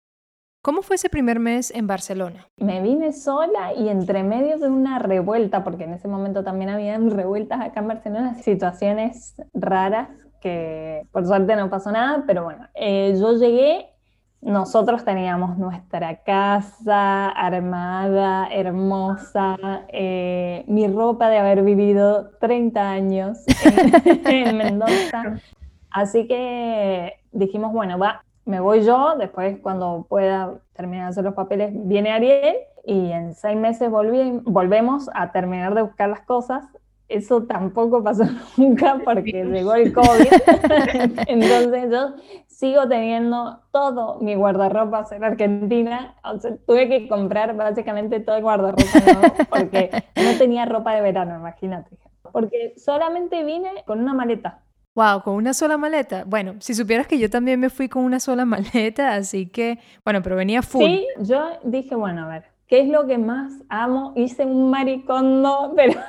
¿Cómo 0.63 0.83
fue 0.83 0.95
ese 0.95 1.09
primer 1.09 1.39
mes 1.39 1.71
en 1.71 1.87
Barcelona? 1.87 2.47
Me 2.57 2.81
vine 2.81 3.13
sola 3.13 3.73
y 3.73 3.89
entre 3.89 4.21
medio 4.21 4.59
de 4.59 4.67
una 4.69 4.99
revuelta, 4.99 5.63
porque 5.63 5.85
en 5.85 5.93
ese 5.93 6.07
momento 6.07 6.43
también 6.43 6.69
había 6.69 6.97
revueltas 6.99 7.59
acá 7.61 7.79
en 7.79 7.87
Barcelona, 7.87 8.35
situaciones 8.35 9.35
raras 9.55 10.09
que 10.39 11.07
por 11.11 11.25
suerte 11.25 11.55
no 11.55 11.69
pasó 11.71 11.91
nada, 11.91 12.23
pero 12.27 12.43
bueno, 12.43 12.67
eh, 12.75 13.15
yo 13.19 13.33
llegué, 13.37 13.87
nosotros 14.41 15.03
teníamos 15.03 15.57
nuestra 15.57 16.17
casa 16.23 17.29
armada, 17.29 18.47
hermosa, 18.51 19.57
eh, 19.87 20.63
mi 20.67 20.87
ropa 20.87 21.29
de 21.29 21.39
haber 21.39 21.63
vivido 21.63 22.31
30 22.39 22.87
años 22.87 23.39
en 24.25 24.57
Mendoza. 24.57 25.23
Así 25.91 26.27
que 26.27 27.13
dijimos, 27.31 27.71
bueno, 27.73 27.97
va, 27.97 28.23
me 28.45 28.60
voy 28.60 28.83
yo, 28.83 29.15
después 29.17 29.60
cuando 29.62 30.05
pueda 30.10 30.60
terminar 30.74 31.05
de 31.05 31.10
hacer 31.12 31.24
los 31.24 31.33
papeles 31.33 31.71
viene 31.74 32.12
Ariel 32.12 32.55
y 32.86 33.12
en 33.12 33.36
seis 33.36 33.57
meses 33.57 33.89
volvemos 33.91 35.10
a 35.13 35.31
terminar 35.31 35.75
de 35.75 35.83
buscar 35.83 36.10
las 36.10 36.21
cosas 36.21 36.65
eso 37.12 37.43
tampoco 37.43 38.03
pasó 38.03 38.24
nunca 38.57 39.00
porque 39.03 39.43
llegó 39.43 39.75
el 39.75 39.93
COVID. 39.93 40.27
Entonces 41.27 41.91
yo 41.91 42.15
sigo 42.48 42.88
teniendo 42.88 43.60
todo 43.71 44.19
mi 44.19 44.36
guardarropa 44.36 45.05
en 45.12 45.24
Argentina. 45.24 46.15
O 46.24 46.39
sea, 46.39 46.55
tuve 46.65 46.88
que 46.88 47.07
comprar 47.07 47.55
básicamente 47.55 48.19
todo 48.19 48.38
el 48.38 48.43
guardarropa 48.43 48.83
porque 49.50 49.91
no 50.15 50.38
tenía 50.38 50.65
ropa 50.65 50.95
de 50.95 51.01
verano, 51.01 51.36
imagínate. 51.36 51.98
Porque 52.31 52.74
solamente 52.77 53.43
vine 53.43 53.83
con 53.86 54.00
una 54.00 54.13
maleta. 54.13 54.62
Wow, 54.95 55.24
con 55.24 55.36
una 55.36 55.53
sola 55.53 55.77
maleta. 55.77 56.24
Bueno, 56.25 56.55
si 56.60 56.74
supieras 56.74 57.07
que 57.07 57.17
yo 57.17 57.29
también 57.29 57.60
me 57.60 57.69
fui 57.69 57.89
con 57.89 58.03
una 58.03 58.19
sola 58.19 58.45
maleta, 58.45 59.13
así 59.13 59.48
que, 59.48 59.79
bueno, 60.03 60.21
pero 60.21 60.36
venía 60.36 60.62
full. 60.62 60.86
Sí, 60.86 61.07
yo 61.19 61.60
dije, 61.63 61.95
bueno, 61.95 62.25
a 62.25 62.27
ver, 62.27 62.51
¿Qué 62.71 62.79
es 62.79 62.88
lo 62.88 63.05
que 63.05 63.17
más 63.17 63.51
amo? 63.67 64.13
Hice 64.15 64.45
un 64.45 64.69
maricondo, 64.69 65.74
pero 65.75 66.00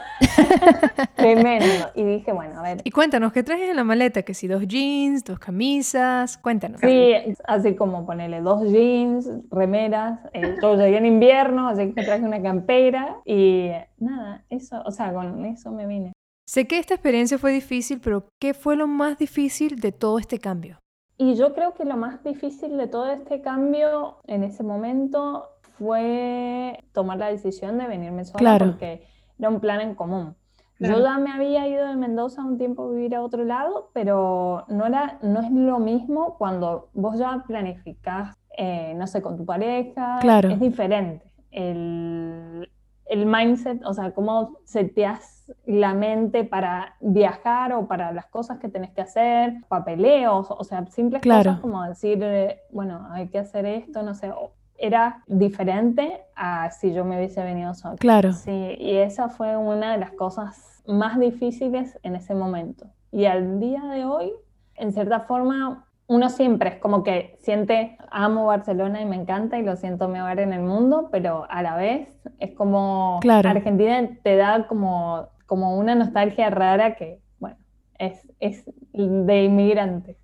tremendo. 1.16 1.90
Y 1.96 2.04
dije, 2.04 2.30
bueno, 2.32 2.60
a 2.60 2.62
ver. 2.62 2.82
Y 2.84 2.92
cuéntanos, 2.92 3.32
¿qué 3.32 3.42
traes 3.42 3.68
en 3.68 3.74
la 3.74 3.82
maleta? 3.82 4.22
Que 4.22 4.32
si 4.32 4.46
dos 4.46 4.68
jeans, 4.68 5.24
dos 5.24 5.40
camisas, 5.40 6.38
cuéntanos. 6.38 6.80
Sí, 6.80 7.14
así 7.48 7.74
como 7.74 8.06
ponerle 8.06 8.42
dos 8.42 8.62
jeans, 8.70 9.28
remeras. 9.50 10.20
Eh, 10.34 10.54
yo 10.62 10.76
llegué 10.76 10.98
en 10.98 11.06
invierno, 11.06 11.68
así 11.68 11.92
que 11.94 12.04
traje 12.04 12.22
una 12.22 12.40
campera 12.40 13.16
y 13.24 13.70
nada, 13.98 14.44
eso, 14.48 14.80
o 14.86 14.92
sea, 14.92 15.12
con 15.12 15.44
eso 15.44 15.72
me 15.72 15.88
vine. 15.88 16.12
Sé 16.52 16.66
que 16.66 16.78
esta 16.78 16.92
experiencia 16.92 17.38
fue 17.38 17.50
difícil, 17.50 17.98
pero 18.04 18.26
¿qué 18.38 18.52
fue 18.52 18.76
lo 18.76 18.86
más 18.86 19.16
difícil 19.16 19.80
de 19.80 19.90
todo 19.90 20.18
este 20.18 20.38
cambio? 20.38 20.80
Y 21.16 21.34
yo 21.34 21.54
creo 21.54 21.72
que 21.72 21.86
lo 21.86 21.96
más 21.96 22.22
difícil 22.22 22.76
de 22.76 22.88
todo 22.88 23.10
este 23.10 23.40
cambio 23.40 24.18
en 24.26 24.44
ese 24.44 24.62
momento 24.62 25.46
fue 25.78 26.78
tomar 26.92 27.16
la 27.16 27.28
decisión 27.28 27.78
de 27.78 27.86
venirme 27.86 28.26
sola 28.26 28.58
porque 28.58 29.02
era 29.38 29.48
un 29.48 29.60
plan 29.60 29.80
en 29.80 29.94
común. 29.94 30.36
Yo 30.78 31.02
ya 31.02 31.16
me 31.16 31.32
había 31.32 31.66
ido 31.66 31.86
de 31.86 31.96
Mendoza 31.96 32.44
un 32.44 32.58
tiempo 32.58 32.84
a 32.84 32.90
vivir 32.90 33.14
a 33.14 33.22
otro 33.22 33.44
lado, 33.44 33.88
pero 33.94 34.66
no, 34.68 34.84
era, 34.84 35.20
no 35.22 35.40
es 35.40 35.50
lo 35.50 35.78
mismo 35.78 36.36
cuando 36.36 36.90
vos 36.92 37.18
ya 37.18 37.44
planificás, 37.46 38.36
eh, 38.58 38.92
no 38.94 39.06
sé, 39.06 39.22
con 39.22 39.38
tu 39.38 39.46
pareja, 39.46 40.18
claro. 40.20 40.50
es 40.50 40.60
diferente. 40.60 41.32
El, 41.50 42.70
el 43.06 43.24
mindset, 43.24 43.82
o 43.86 43.94
sea, 43.94 44.12
cómo 44.12 44.58
seteas 44.64 45.31
la 45.66 45.94
mente 45.94 46.44
para 46.44 46.96
viajar 47.00 47.72
o 47.72 47.86
para 47.86 48.12
las 48.12 48.26
cosas 48.26 48.58
que 48.58 48.68
tenés 48.68 48.90
que 48.90 49.02
hacer, 49.02 49.54
papeleos, 49.68 50.50
o 50.50 50.64
sea, 50.64 50.86
simples 50.86 51.22
cosas 51.22 51.60
como 51.60 51.82
decir, 51.84 52.18
eh, 52.22 52.60
bueno, 52.70 53.06
hay 53.10 53.28
que 53.28 53.38
hacer 53.38 53.66
esto, 53.66 54.02
no 54.02 54.14
sé, 54.14 54.32
era 54.78 55.22
diferente 55.26 56.22
a 56.34 56.70
si 56.70 56.92
yo 56.92 57.04
me 57.04 57.16
hubiese 57.16 57.42
venido 57.42 57.74
sola. 57.74 57.96
Claro. 57.96 58.32
Sí, 58.32 58.76
y 58.78 58.96
esa 58.96 59.28
fue 59.28 59.56
una 59.56 59.92
de 59.92 59.98
las 59.98 60.10
cosas 60.12 60.82
más 60.86 61.18
difíciles 61.18 61.98
en 62.02 62.16
ese 62.16 62.34
momento. 62.34 62.86
Y 63.12 63.26
al 63.26 63.60
día 63.60 63.84
de 63.84 64.04
hoy, 64.04 64.32
en 64.74 64.92
cierta 64.92 65.20
forma, 65.20 65.86
uno 66.08 66.28
siempre 66.28 66.70
es 66.70 66.76
como 66.76 67.04
que 67.04 67.36
siente, 67.40 67.96
amo 68.10 68.46
Barcelona 68.46 69.00
y 69.00 69.06
me 69.06 69.16
encanta 69.16 69.58
y 69.58 69.62
lo 69.62 69.76
siento 69.76 70.08
mi 70.08 70.18
hogar 70.18 70.40
en 70.40 70.52
el 70.52 70.62
mundo, 70.62 71.08
pero 71.10 71.46
a 71.48 71.62
la 71.62 71.76
vez 71.76 72.08
es 72.38 72.52
como 72.52 73.18
claro. 73.22 73.48
Argentina 73.48 74.08
te 74.22 74.36
da 74.36 74.66
como, 74.66 75.28
como 75.52 75.76
una 75.76 75.94
nostalgia 75.94 76.48
rara 76.48 76.96
que, 76.96 77.20
bueno, 77.38 77.58
es, 77.98 78.26
es 78.40 78.64
de 78.94 79.44
inmigrante. 79.44 80.16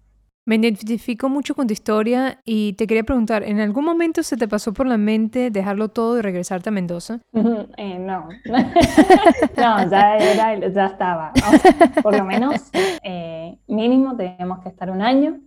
Me 0.47 0.57
identifico 0.57 1.29
mucho 1.29 1.55
con 1.55 1.67
tu 1.67 1.75
historia 1.75 2.41
y 2.47 2.73
te 2.73 2.87
quería 2.87 3.05
preguntar, 3.05 3.43
¿en 3.43 3.61
algún 3.61 3.85
momento 3.85 4.23
se 4.23 4.39
te 4.39 4.49
pasó 4.49 4.73
por 4.73 4.87
la 4.87 4.97
mente 4.97 5.51
dejarlo 5.51 5.91
todo 5.91 6.19
y 6.19 6.23
regresarte 6.23 6.71
a 6.71 6.73
Mendoza? 6.73 7.21
Eh, 7.77 7.99
no, 7.99 8.31
no, 9.59 9.91
ya, 9.91 10.17
era, 10.17 10.67
ya 10.67 10.87
estaba. 10.87 11.35
por 12.03 12.17
lo 12.17 12.25
menos 12.25 12.71
eh, 13.03 13.59
mínimo 13.67 14.17
teníamos 14.17 14.61
que 14.61 14.71
estar 14.71 14.91
un 14.91 15.03
año 15.03 15.41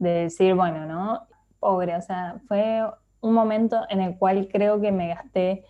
de 0.00 0.10
decir, 0.24 0.54
bueno, 0.54 0.84
¿no? 0.84 1.28
Pobre, 1.60 1.94
o 1.94 2.02
sea, 2.02 2.40
fue 2.48 2.82
un 3.20 3.34
momento 3.34 3.82
en 3.88 4.00
el 4.00 4.18
cual 4.18 4.48
creo 4.50 4.80
que 4.80 4.90
me 4.90 5.14
gasté 5.14 5.62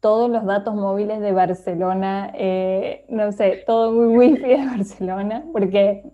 todos 0.00 0.30
los 0.30 0.44
datos 0.44 0.74
móviles 0.74 1.20
de 1.20 1.32
Barcelona, 1.32 2.30
eh, 2.34 3.04
no 3.08 3.32
sé, 3.32 3.64
todo 3.66 3.92
muy 3.92 4.16
wifi 4.16 4.42
de 4.42 4.66
Barcelona, 4.66 5.44
porque 5.52 6.04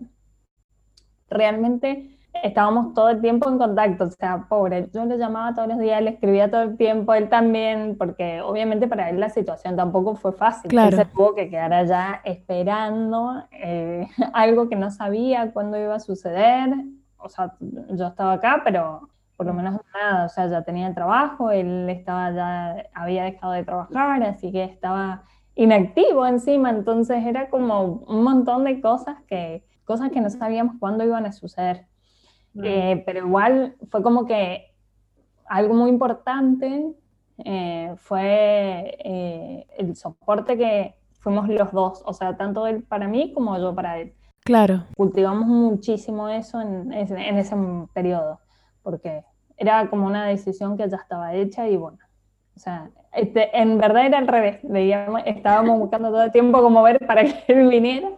realmente 1.29 2.15
estábamos 2.43 2.93
todo 2.93 3.09
el 3.09 3.21
tiempo 3.21 3.49
en 3.49 3.57
contacto, 3.57 4.05
o 4.05 4.11
sea, 4.11 4.45
pobre, 4.49 4.89
yo 4.93 5.05
le 5.05 5.17
llamaba 5.17 5.53
todos 5.53 5.67
los 5.67 5.79
días, 5.79 6.01
le 6.01 6.11
escribía 6.11 6.49
todo 6.49 6.63
el 6.63 6.77
tiempo, 6.77 7.13
él 7.13 7.29
también, 7.29 7.95
porque 7.97 8.41
obviamente 8.41 8.87
para 8.87 9.09
él 9.09 9.19
la 9.19 9.29
situación 9.29 9.75
tampoco 9.75 10.15
fue 10.15 10.33
fácil, 10.33 10.69
claro. 10.69 10.97
se 10.97 11.05
tuvo 11.05 11.33
que 11.33 11.49
quedar 11.49 11.73
allá 11.73 12.21
esperando 12.23 13.43
eh, 13.51 14.07
algo 14.33 14.67
que 14.69 14.75
no 14.75 14.91
sabía 14.91 15.51
cuándo 15.53 15.77
iba 15.77 15.95
a 15.95 15.99
suceder, 15.99 16.73
o 17.17 17.29
sea, 17.29 17.55
yo 17.59 18.07
estaba 18.07 18.33
acá, 18.33 18.61
pero 18.63 19.09
por 19.37 19.45
lo 19.45 19.53
menos 19.53 19.79
nada, 19.93 20.25
o 20.25 20.29
sea, 20.29 20.47
ya 20.47 20.63
tenía 20.63 20.87
el 20.87 20.95
trabajo, 20.95 21.51
él 21.51 21.89
estaba 21.89 22.31
ya, 22.31 22.85
había 22.93 23.23
dejado 23.23 23.53
de 23.53 23.63
trabajar, 23.63 24.23
así 24.23 24.51
que 24.51 24.63
estaba 24.63 25.23
inactivo 25.55 26.25
encima, 26.25 26.69
entonces 26.69 27.25
era 27.25 27.49
como 27.49 27.83
un 28.07 28.23
montón 28.23 28.63
de 28.63 28.81
cosas 28.81 29.17
que 29.27 29.63
cosas 29.85 30.11
que 30.11 30.19
no 30.19 30.29
sabíamos 30.29 30.75
cuándo 30.79 31.03
iban 31.05 31.25
a 31.25 31.31
suceder. 31.31 31.85
Eh, 32.63 33.03
pero 33.05 33.19
igual 33.19 33.75
fue 33.89 34.01
como 34.01 34.25
que 34.25 34.73
algo 35.45 35.73
muy 35.73 35.89
importante 35.89 36.93
eh, 37.39 37.93
fue 37.97 38.97
eh, 39.03 39.67
el 39.77 39.95
soporte 39.95 40.57
que 40.57 40.95
fuimos 41.19 41.49
los 41.49 41.71
dos, 41.73 42.01
o 42.05 42.13
sea, 42.13 42.37
tanto 42.37 42.65
él 42.65 42.83
para 42.83 43.07
mí 43.07 43.33
como 43.33 43.57
yo 43.57 43.75
para 43.75 43.99
él. 43.99 44.13
Claro. 44.43 44.83
Cultivamos 44.95 45.47
muchísimo 45.47 46.29
eso 46.29 46.61
en, 46.61 46.93
en 46.93 47.37
ese 47.37 47.55
periodo, 47.93 48.39
porque 48.85 49.23
era 49.57 49.89
como 49.89 50.05
una 50.05 50.27
decisión 50.27 50.77
que 50.77 50.87
ya 50.87 50.97
estaba 50.97 51.33
hecha 51.33 51.67
y 51.67 51.75
bueno, 51.75 51.97
o 52.55 52.59
sea, 52.59 52.89
este, 53.11 53.49
en 53.59 53.77
verdad 53.77 54.05
era 54.05 54.19
al 54.19 54.27
revés, 54.27 54.59
estábamos 55.25 55.79
buscando 55.79 56.09
todo 56.09 56.23
el 56.23 56.31
tiempo 56.31 56.61
como 56.61 56.83
ver 56.83 57.05
para 57.05 57.23
que 57.25 57.43
él 57.47 57.67
viniera 57.67 58.09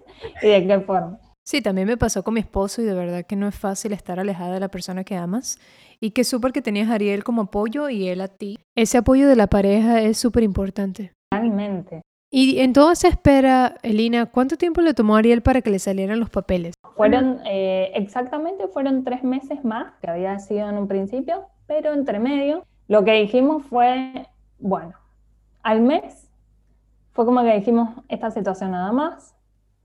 y 0.43 0.47
de 0.47 0.67
qué 0.67 0.79
forma. 0.81 1.19
Sí, 1.47 1.61
también 1.61 1.87
me 1.87 1.95
pasó 1.95 2.23
con 2.23 2.33
mi 2.33 2.41
esposo 2.41 2.81
y 2.81 2.85
de 2.85 2.93
verdad 2.93 3.25
que 3.25 3.37
no 3.37 3.47
es 3.47 3.55
fácil 3.55 3.93
estar 3.93 4.19
alejada 4.19 4.53
de 4.53 4.59
la 4.59 4.67
persona 4.67 5.05
que 5.05 5.15
amas 5.15 5.59
y 6.01 6.11
que 6.11 6.25
súper 6.25 6.51
que 6.51 6.61
tenías 6.61 6.89
a 6.89 6.95
Ariel 6.95 7.23
como 7.23 7.43
apoyo 7.43 7.87
y 7.87 8.09
él 8.09 8.19
a 8.19 8.27
ti. 8.27 8.59
Ese 8.75 8.97
apoyo 8.97 9.29
de 9.29 9.37
la 9.37 9.47
pareja 9.47 10.01
es 10.01 10.17
súper 10.17 10.43
importante. 10.43 11.13
Realmente. 11.31 12.01
Y 12.29 12.59
en 12.59 12.73
toda 12.73 12.91
esa 12.93 13.07
espera, 13.07 13.75
Elina, 13.83 14.25
¿cuánto 14.25 14.57
tiempo 14.57 14.81
le 14.81 14.93
tomó 14.93 15.15
Ariel 15.15 15.41
para 15.41 15.61
que 15.61 15.69
le 15.69 15.79
salieran 15.79 16.19
los 16.19 16.29
papeles? 16.29 16.73
Fueron, 16.95 17.39
eh, 17.45 17.91
exactamente, 17.95 18.67
fueron 18.67 19.05
tres 19.05 19.23
meses 19.23 19.63
más, 19.63 19.93
que 20.01 20.09
había 20.09 20.37
sido 20.39 20.67
en 20.67 20.77
un 20.77 20.87
principio, 20.89 21.45
pero 21.67 21.93
entre 21.93 22.19
medio, 22.19 22.65
lo 22.89 23.05
que 23.05 23.13
dijimos 23.13 23.63
fue, 23.67 24.27
bueno, 24.59 24.93
al 25.63 25.81
mes, 25.81 26.29
fue 27.13 27.25
como 27.25 27.41
que 27.43 27.55
dijimos, 27.55 27.89
esta 28.09 28.29
situación 28.29 28.71
nada 28.71 28.91
más, 28.91 29.33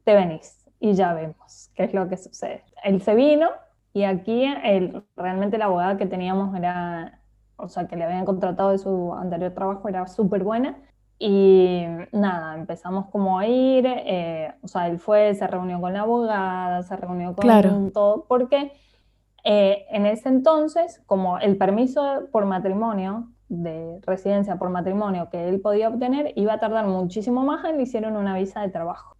te 0.02 0.14
venís 0.14 0.66
y 0.80 0.94
ya 0.94 1.14
vemos 1.14 1.70
qué 1.76 1.84
es 1.84 1.94
lo 1.94 2.08
que 2.08 2.16
sucede. 2.16 2.64
Él 2.82 3.00
se 3.02 3.14
vino 3.14 3.50
y 3.92 4.02
aquí 4.02 4.44
el, 4.64 5.04
realmente 5.16 5.58
la 5.58 5.66
abogada 5.66 5.96
que 5.96 6.06
teníamos 6.06 6.56
era, 6.56 7.20
o 7.56 7.68
sea, 7.68 7.86
que 7.86 7.94
le 7.94 8.04
habían 8.04 8.24
contratado 8.24 8.70
de 8.70 8.78
su 8.78 9.14
anterior 9.14 9.52
trabajo 9.52 9.88
era 9.88 10.08
súper 10.08 10.42
buena. 10.42 10.76
Y 11.24 11.86
nada, 12.10 12.56
empezamos 12.56 13.06
como 13.10 13.38
a 13.38 13.46
ir, 13.46 13.86
eh, 13.86 14.52
o 14.60 14.66
sea, 14.66 14.88
él 14.88 14.98
fue, 14.98 15.34
se 15.34 15.46
reunió 15.46 15.80
con 15.80 15.92
la 15.92 16.00
abogada, 16.00 16.82
se 16.82 16.96
reunió 16.96 17.34
con 17.36 17.92
todo, 17.92 18.24
porque 18.26 18.72
eh, 19.44 19.86
en 19.90 20.06
ese 20.06 20.28
entonces, 20.30 21.00
como 21.06 21.38
el 21.38 21.56
permiso 21.56 22.28
por 22.32 22.44
matrimonio, 22.44 23.28
de 23.48 24.00
residencia 24.06 24.56
por 24.56 24.70
matrimonio 24.70 25.28
que 25.30 25.48
él 25.48 25.60
podía 25.60 25.90
obtener, 25.90 26.32
iba 26.36 26.54
a 26.54 26.58
tardar 26.58 26.86
muchísimo 26.86 27.44
más, 27.44 27.62
le 27.72 27.82
hicieron 27.82 28.16
una 28.16 28.36
visa 28.36 28.62
de 28.62 28.70
trabajo 28.70 29.12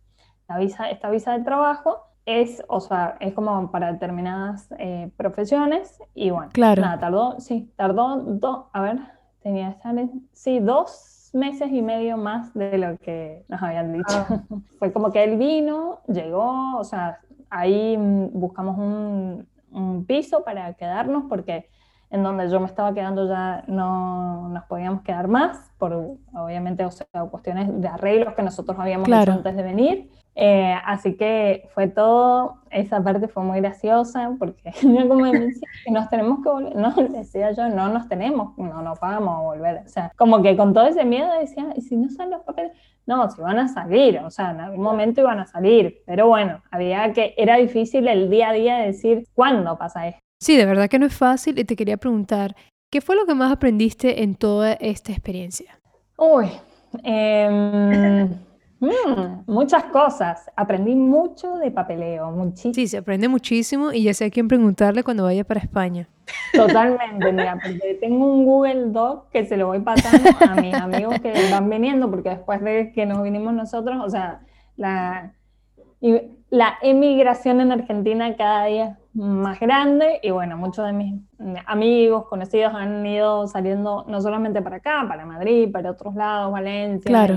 visa, 0.59 0.90
esta 0.90 1.11
visa 1.11 1.32
de 1.32 1.44
trabajo 1.44 2.06
es, 2.25 2.62
o 2.68 2.80
sea, 2.80 3.16
es 3.21 3.35
como 3.35 3.71
para 3.71 3.92
determinadas 3.92 4.68
eh, 4.78 5.11
profesiones 5.16 5.99
y 6.14 6.30
bueno, 6.30 6.50
claro. 6.52 6.82
nada, 6.82 6.99
tardó, 6.99 7.40
sí, 7.40 7.73
tardó 7.76 8.16
dos, 8.16 8.66
a 8.73 8.80
ver, 8.80 8.99
tenía, 9.40 9.76
sí, 10.32 10.61
dos 10.61 10.90
meses 11.32 11.70
y 11.72 11.82
medio 11.82 12.16
más 12.16 12.52
de 12.54 12.78
lo 12.78 12.98
que 12.98 13.44
nos 13.48 13.62
habían 13.62 13.92
dicho. 13.92 14.26
Ah. 14.28 14.42
Fue 14.78 14.92
como 14.92 15.10
que 15.12 15.24
él 15.24 15.36
vino, 15.36 16.00
llegó, 16.06 16.76
o 16.78 16.84
sea, 16.84 17.20
ahí 17.50 17.96
mm, 17.96 18.30
buscamos 18.32 18.78
un, 18.78 19.46
un 19.72 20.04
piso 20.04 20.44
para 20.44 20.74
quedarnos 20.74 21.24
porque 21.28 21.68
en 22.10 22.22
donde 22.22 22.48
yo 22.50 22.60
me 22.60 22.66
estaba 22.66 22.92
quedando 22.92 23.26
ya 23.26 23.64
no 23.66 24.48
nos 24.50 24.64
podíamos 24.64 25.02
quedar 25.02 25.28
más, 25.28 25.72
por 25.78 26.18
obviamente 26.34 26.84
o 26.84 26.90
sea, 26.90 27.06
cuestiones 27.30 27.80
de 27.80 27.88
arreglos 27.88 28.34
que 28.34 28.42
nosotros 28.42 28.78
habíamos 28.78 29.08
hecho 29.08 29.32
antes 29.32 29.56
de 29.56 29.62
venir. 29.62 30.10
Eh, 30.34 30.74
así 30.86 31.14
que 31.14 31.68
fue 31.74 31.88
todo, 31.88 32.56
esa 32.70 33.04
parte 33.04 33.28
fue 33.28 33.42
muy 33.42 33.60
graciosa 33.60 34.34
porque 34.38 34.72
como 35.08 35.26
decía 35.26 35.68
nos 35.90 36.08
tenemos 36.08 36.42
que 36.42 36.48
volver, 36.48 36.74
no, 36.74 36.90
decía 37.10 37.52
yo, 37.52 37.68
no 37.68 37.90
nos 37.90 38.08
tenemos, 38.08 38.56
no 38.56 38.80
nos 38.80 38.98
vamos 38.98 39.36
a 39.36 39.42
volver, 39.42 39.82
o 39.84 39.88
sea, 39.88 40.10
como 40.16 40.42
que 40.42 40.56
con 40.56 40.72
todo 40.72 40.86
ese 40.86 41.04
miedo 41.04 41.28
decía, 41.38 41.66
¿y 41.76 41.82
si 41.82 41.96
no 41.96 42.08
salen 42.08 42.32
los 42.32 42.42
papeles? 42.42 42.72
No, 43.04 43.28
si 43.30 43.42
van 43.42 43.58
a 43.58 43.68
salir, 43.68 44.20
o 44.20 44.30
sea, 44.30 44.52
en 44.52 44.60
algún 44.60 44.82
momento 44.82 45.20
iban 45.20 45.38
a 45.38 45.46
salir, 45.46 46.02
pero 46.06 46.28
bueno, 46.28 46.62
había 46.70 47.12
que, 47.12 47.34
era 47.36 47.56
difícil 47.56 48.08
el 48.08 48.30
día 48.30 48.50
a 48.50 48.52
día 48.54 48.76
decir 48.78 49.26
cuándo 49.34 49.76
pasa 49.76 50.08
esto. 50.08 50.20
Sí, 50.40 50.56
de 50.56 50.64
verdad 50.64 50.88
que 50.88 50.98
no 50.98 51.06
es 51.06 51.14
fácil 51.14 51.58
y 51.58 51.64
te 51.64 51.76
quería 51.76 51.98
preguntar, 51.98 52.56
¿qué 52.90 53.00
fue 53.00 53.16
lo 53.16 53.26
que 53.26 53.34
más 53.34 53.52
aprendiste 53.52 54.22
en 54.22 54.34
toda 54.34 54.72
esta 54.74 55.12
experiencia? 55.12 55.78
Uy, 56.16 56.46
eh, 57.04 58.28
Mm, 58.82 59.44
muchas 59.46 59.84
cosas. 59.84 60.50
Aprendí 60.56 60.96
mucho 60.96 61.54
de 61.58 61.70
papeleo, 61.70 62.32
muchísimo. 62.32 62.74
Sí, 62.74 62.88
se 62.88 62.98
aprende 62.98 63.28
muchísimo 63.28 63.92
y 63.92 64.02
ya 64.02 64.12
sé 64.12 64.24
a 64.24 64.30
quién 64.30 64.48
preguntarle 64.48 65.04
cuando 65.04 65.22
vaya 65.22 65.44
para 65.44 65.60
España. 65.60 66.08
Totalmente, 66.52 67.32
mira, 67.32 67.60
porque 67.62 67.96
tengo 68.00 68.26
un 68.26 68.44
Google 68.44 68.86
Doc 68.86 69.30
que 69.30 69.46
se 69.46 69.56
lo 69.56 69.68
voy 69.68 69.78
pasando 69.78 70.28
a 70.40 70.56
mis 70.56 70.74
amigos 70.74 71.20
que 71.20 71.32
van 71.48 71.70
viniendo, 71.70 72.10
porque 72.10 72.30
después 72.30 72.60
de 72.60 72.90
que 72.92 73.06
nos 73.06 73.22
vinimos 73.22 73.54
nosotros, 73.54 74.02
o 74.04 74.10
sea, 74.10 74.40
la, 74.76 75.32
la 76.50 76.74
emigración 76.82 77.60
en 77.60 77.70
Argentina 77.70 78.34
cada 78.36 78.64
día 78.64 78.98
es 78.98 79.14
más 79.14 79.60
grande 79.60 80.18
y 80.24 80.32
bueno, 80.32 80.56
muchos 80.56 80.84
de 80.86 80.92
mis 80.92 81.20
amigos, 81.66 82.26
conocidos 82.26 82.74
han 82.74 83.06
ido 83.06 83.46
saliendo 83.46 84.04
no 84.08 84.20
solamente 84.20 84.60
para 84.60 84.76
acá, 84.76 85.04
para 85.06 85.24
Madrid, 85.24 85.70
para 85.70 85.92
otros 85.92 86.16
lados, 86.16 86.50
Valencia. 86.50 87.08
Claro. 87.08 87.36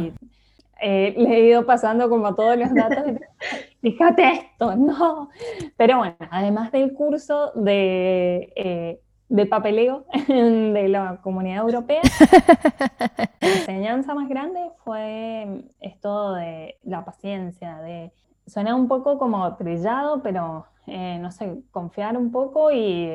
Eh, 0.82 1.14
le 1.18 1.38
he 1.38 1.48
ido 1.48 1.66
pasando 1.66 2.10
como 2.10 2.36
todos 2.36 2.58
los 2.58 2.74
datos. 2.74 3.04
Fíjate 3.82 4.30
esto, 4.34 4.76
no. 4.76 5.30
Pero 5.78 6.00
bueno, 6.00 6.16
además 6.32 6.72
del 6.72 6.94
curso 6.94 7.52
de, 7.56 8.52
eh, 8.56 9.00
de 9.30 9.46
papeleo 9.46 10.06
de 10.28 10.88
la 10.90 11.20
comunidad 11.22 11.64
europea, 11.64 12.02
la 13.42 13.48
enseñanza 13.48 14.14
más 14.14 14.28
grande 14.28 14.60
fue 14.84 15.64
esto 15.80 16.34
de 16.34 16.78
la 16.84 17.06
paciencia, 17.06 17.78
de 17.78 18.12
suena 18.46 18.76
un 18.76 18.88
poco 18.88 19.18
como 19.18 19.56
trillado, 19.56 20.22
pero 20.22 20.66
eh, 20.88 21.18
no 21.20 21.32
sé, 21.32 21.62
confiar 21.72 22.16
un 22.18 22.32
poco 22.32 22.72
y 22.72 23.10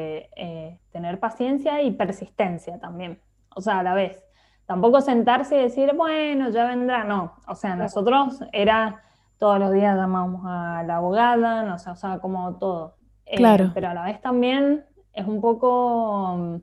tener 0.93 1.21
paciencia 1.21 1.83
y 1.83 1.93
persistencia 1.93 2.81
también, 2.81 3.21
o 3.55 3.61
sea, 3.61 3.79
a 3.79 3.83
la 3.85 3.95
vez 3.95 4.25
tampoco 4.71 5.01
sentarse 5.01 5.57
y 5.59 5.63
decir, 5.63 5.95
bueno, 5.97 6.49
ya 6.51 6.65
vendrá, 6.69 7.03
no. 7.03 7.33
O 7.49 7.57
sea, 7.57 7.75
nosotros 7.75 8.41
era 8.53 9.03
todos 9.37 9.59
los 9.59 9.73
días 9.73 9.97
llamábamos 9.97 10.43
a 10.45 10.85
la 10.87 10.99
abogada, 10.99 11.65
no 11.65 11.77
sé, 11.81 11.91
o 11.91 11.97
sea, 11.97 12.21
como 12.21 12.55
todo. 12.55 12.95
Eh, 13.27 13.37
claro. 13.37 13.73
pero 13.75 13.89
a 13.89 13.95
la 13.95 14.05
vez 14.05 14.21
también 14.21 14.85
es 15.13 15.27
un 15.27 15.41
poco, 15.41 16.61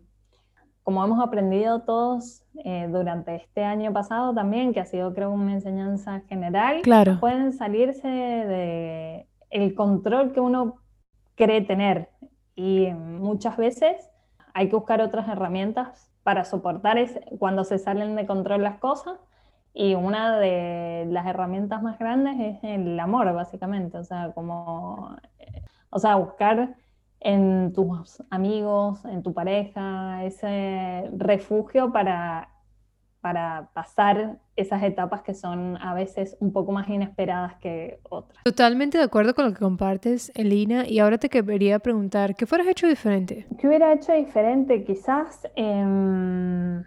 como 0.84 1.04
hemos 1.04 1.20
aprendido 1.22 1.82
todos 1.82 2.46
eh, 2.64 2.88
durante 2.90 3.36
este 3.36 3.66
año 3.66 3.92
pasado 3.92 4.34
también, 4.34 4.74
que 4.74 4.80
ha 4.80 4.86
sido 4.86 5.14
creo 5.14 5.30
una 5.32 5.52
enseñanza 5.52 6.22
general, 6.30 6.84
claro. 6.84 7.20
pueden 7.20 7.52
salirse 7.52 8.08
de 8.08 9.28
el 9.50 9.76
control 9.76 10.32
que 10.32 10.40
uno 10.40 10.78
cree 11.36 11.60
tener. 11.60 12.08
Y 12.56 12.88
muchas 12.94 13.58
veces 13.58 14.10
hay 14.54 14.70
que 14.70 14.78
buscar 14.78 15.02
otras 15.02 15.28
herramientas 15.28 16.07
para 16.28 16.44
soportar 16.44 16.98
es 16.98 17.18
cuando 17.40 17.64
se 17.64 17.80
salen 17.80 18.18
de 18.18 18.26
control 18.26 18.62
las 18.62 18.80
cosas. 18.80 19.18
Y 19.74 19.96
una 19.96 20.38
de 20.38 21.08
las 21.10 21.26
herramientas 21.26 21.82
más 21.82 21.98
grandes 21.98 22.38
es 22.38 22.62
el 22.66 23.00
amor, 23.00 23.32
básicamente. 23.34 23.98
O 23.98 24.04
sea, 24.04 24.34
como, 24.36 25.16
eh, 25.40 25.64
o 25.90 26.00
sea, 26.00 26.16
buscar 26.18 26.76
en 27.22 27.72
tus 27.72 28.22
amigos, 28.30 29.06
en 29.06 29.24
tu 29.24 29.34
pareja, 29.34 30.26
ese 30.26 31.10
refugio 31.16 31.94
para 31.94 32.50
para 33.22 33.70
pasar 33.74 34.38
esas 34.56 34.84
etapas 34.84 35.22
que 35.22 35.34
son 35.34 35.78
a 35.82 35.94
veces 35.94 36.38
un 36.40 36.52
poco 36.52 36.72
más 36.72 36.88
inesperadas 36.88 37.56
que 37.56 38.00
otras. 38.04 38.44
Totalmente 38.44 38.98
de 38.98 39.04
acuerdo 39.04 39.34
con 39.34 39.46
lo 39.46 39.54
que 39.54 39.60
compartes, 39.60 40.32
Elina, 40.36 40.88
y 40.88 41.00
ahora 41.00 41.18
te 41.18 41.30
quería 41.30 41.80
preguntar, 41.80 42.36
¿qué 42.36 42.46
fueras 42.46 42.68
hecho 42.68 42.88
diferente? 42.88 43.48
¿Qué 43.60 43.68
hubiera 43.68 43.94
hecho 43.94 44.14
diferente? 44.14 44.84
Quizás 44.84 45.48
em, 45.56 46.84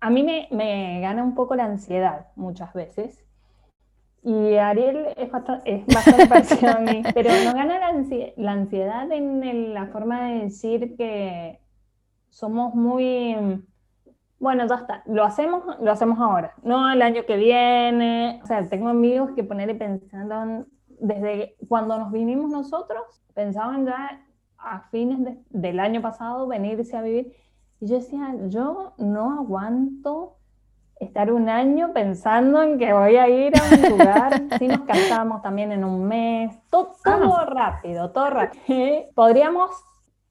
a 0.00 0.10
mí 0.10 0.22
me, 0.22 0.48
me, 0.50 1.00
gana 1.00 1.22
un 1.22 1.34
poco 1.34 1.54
la 1.54 1.64
ansiedad 1.64 2.26
muchas 2.36 2.72
veces. 2.74 3.24
Y 4.22 4.56
Ariel 4.56 5.08
es 5.16 5.30
bastante, 5.32 5.84
es 5.86 6.28
parecido 6.28 6.72
a 6.72 6.80
mí, 6.80 7.02
pero 7.14 7.30
no 7.44 7.54
gana 7.54 7.78
la, 7.78 8.04
la 8.36 8.52
ansiedad 8.52 9.10
en 9.12 9.74
la 9.74 9.86
forma 9.86 10.28
de 10.28 10.44
decir 10.44 10.96
que 10.96 11.60
somos 12.30 12.74
muy 12.74 13.64
bueno, 14.44 14.66
ya 14.66 14.74
está, 14.74 15.02
lo 15.06 15.24
hacemos, 15.24 15.64
lo 15.80 15.90
hacemos 15.90 16.18
ahora, 16.20 16.52
no 16.62 16.92
el 16.92 17.00
año 17.00 17.24
que 17.26 17.38
viene. 17.38 18.40
O 18.42 18.46
sea, 18.46 18.68
tengo 18.68 18.90
amigos 18.90 19.30
que 19.34 19.42
ponerle 19.42 19.74
pensando 19.74 20.66
desde 21.00 21.56
cuando 21.66 21.98
nos 21.98 22.12
vinimos 22.12 22.50
nosotros, 22.50 23.04
pensaban 23.32 23.86
ya 23.86 24.20
a 24.58 24.80
fines 24.90 25.38
del 25.48 25.80
año 25.80 26.02
pasado 26.02 26.46
venirse 26.46 26.94
a 26.94 27.00
vivir. 27.00 27.32
Y 27.80 27.86
yo 27.86 27.94
decía, 27.94 28.34
yo 28.48 28.92
no 28.98 29.32
aguanto 29.32 30.36
estar 31.00 31.32
un 31.32 31.48
año 31.48 31.94
pensando 31.94 32.62
en 32.62 32.78
que 32.78 32.92
voy 32.92 33.16
a 33.16 33.26
ir 33.30 33.54
a 33.58 33.62
un 33.62 33.90
lugar, 33.98 34.42
si 34.58 34.68
nos 34.68 34.80
casamos 34.80 35.40
también 35.40 35.72
en 35.72 35.84
un 35.84 36.04
mes, 36.04 36.54
todo, 36.68 36.92
todo 37.02 37.34
ah. 37.34 37.46
rápido, 37.46 38.10
todo 38.10 38.28
rápido. 38.28 39.06
Podríamos 39.14 39.70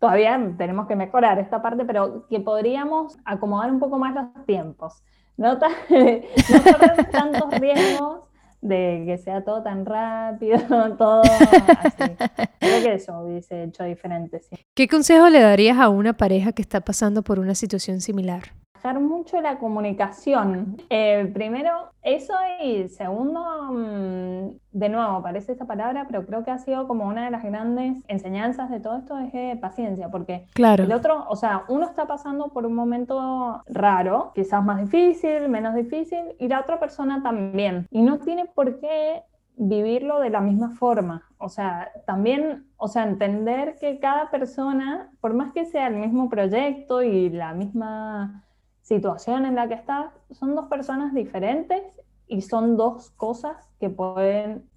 todavía 0.04 0.38
tenemos 0.58 0.86
que 0.86 0.98
mejorar 0.98 1.40
esta 1.40 1.62
parte, 1.62 1.86
pero 1.86 2.28
que 2.28 2.42
podríamos 2.42 3.18
acomodar 3.24 3.72
un 3.72 3.80
poco 3.80 3.98
más 3.98 4.14
los 4.14 4.46
tiempos. 4.46 5.02
No, 5.38 5.58
tantos 7.12 7.52
riesgos 7.58 8.20
de 8.60 9.04
que 9.06 9.18
sea 9.18 9.46
todo 9.46 9.64
tan 9.64 9.86
rápido, 9.86 10.60
todo 10.98 11.22
así. 11.22 12.16
Creo 12.60 12.84
que 12.84 12.94
eso 12.96 13.18
hubiese 13.22 13.64
hecho 13.64 13.86
diferente. 13.86 14.42
¿Qué 14.76 14.90
consejo 14.90 15.30
le 15.30 15.40
darías 15.40 15.78
a 15.78 15.88
una 15.88 16.12
pareja 16.12 16.52
que 16.52 16.62
está 16.62 16.82
pasando 16.82 17.22
por 17.22 17.40
una 17.40 17.56
situación 17.56 18.02
similar? 18.02 18.52
Mucho 18.92 19.40
la 19.42 19.58
comunicación. 19.58 20.78
Eh, 20.90 21.32
primero, 21.34 21.72
eso 22.02 22.34
y 22.62 22.90
segundo, 22.90 23.42
mm, 23.72 24.78
de 24.78 24.90
nuevo, 24.90 25.22
parece 25.22 25.54
esa 25.54 25.66
palabra, 25.66 26.06
pero 26.08 26.26
creo 26.26 26.44
que 26.44 26.52
ha 26.52 26.58
sido 26.58 26.88
como 26.88 27.06
una 27.06 27.26
de 27.26 27.32
las 27.32 27.44
grandes 27.44 28.04
enseñanzas 28.08 28.70
de 28.70 28.80
todo 28.80 28.98
esto 28.98 29.18
es 29.18 29.58
paciencia, 29.60 30.10
porque 30.10 30.48
claro. 30.54 30.84
el 30.84 30.92
otro, 30.92 31.26
o 31.30 31.36
sea, 31.36 31.64
uno 31.70 31.86
está 31.86 32.06
pasando 32.08 32.50
por 32.50 32.66
un 32.66 32.76
momento 32.76 33.64
raro, 33.68 34.32
quizás 34.36 34.64
más 34.64 34.80
difícil, 34.80 35.48
menos 35.48 35.76
difícil, 35.76 36.36
y 36.40 36.48
la 36.48 36.60
otra 36.60 36.80
persona 36.80 37.24
también. 37.24 37.88
Y 37.90 38.02
no 38.02 38.20
tiene 38.20 38.46
por 38.46 38.80
qué 38.80 39.24
vivirlo 39.56 40.20
de 40.20 40.30
la 40.30 40.42
misma 40.42 40.72
forma. 40.72 41.24
O 41.38 41.50
sea, 41.50 41.92
también, 42.06 42.66
o 42.78 42.88
sea, 42.88 43.04
entender 43.04 43.76
que 43.80 44.00
cada 44.00 44.30
persona, 44.32 45.12
por 45.22 45.34
más 45.34 45.54
que 45.54 45.66
sea 45.66 45.88
el 45.88 45.96
mismo 45.96 46.30
proyecto 46.30 47.02
y 47.02 47.30
la 47.30 47.54
misma 47.54 48.44
situación 48.84 49.46
en 49.46 49.56
la 49.56 49.68
que 49.68 49.74
estás, 49.74 50.14
son 50.32 50.56
dos 50.56 50.68
personas 50.68 51.14
diferentes 51.14 51.82
y 52.28 52.42
son 52.42 52.78
dos 52.78 53.12
cosas 53.12 53.56
que 53.80 53.90
pueden, 53.90 54.70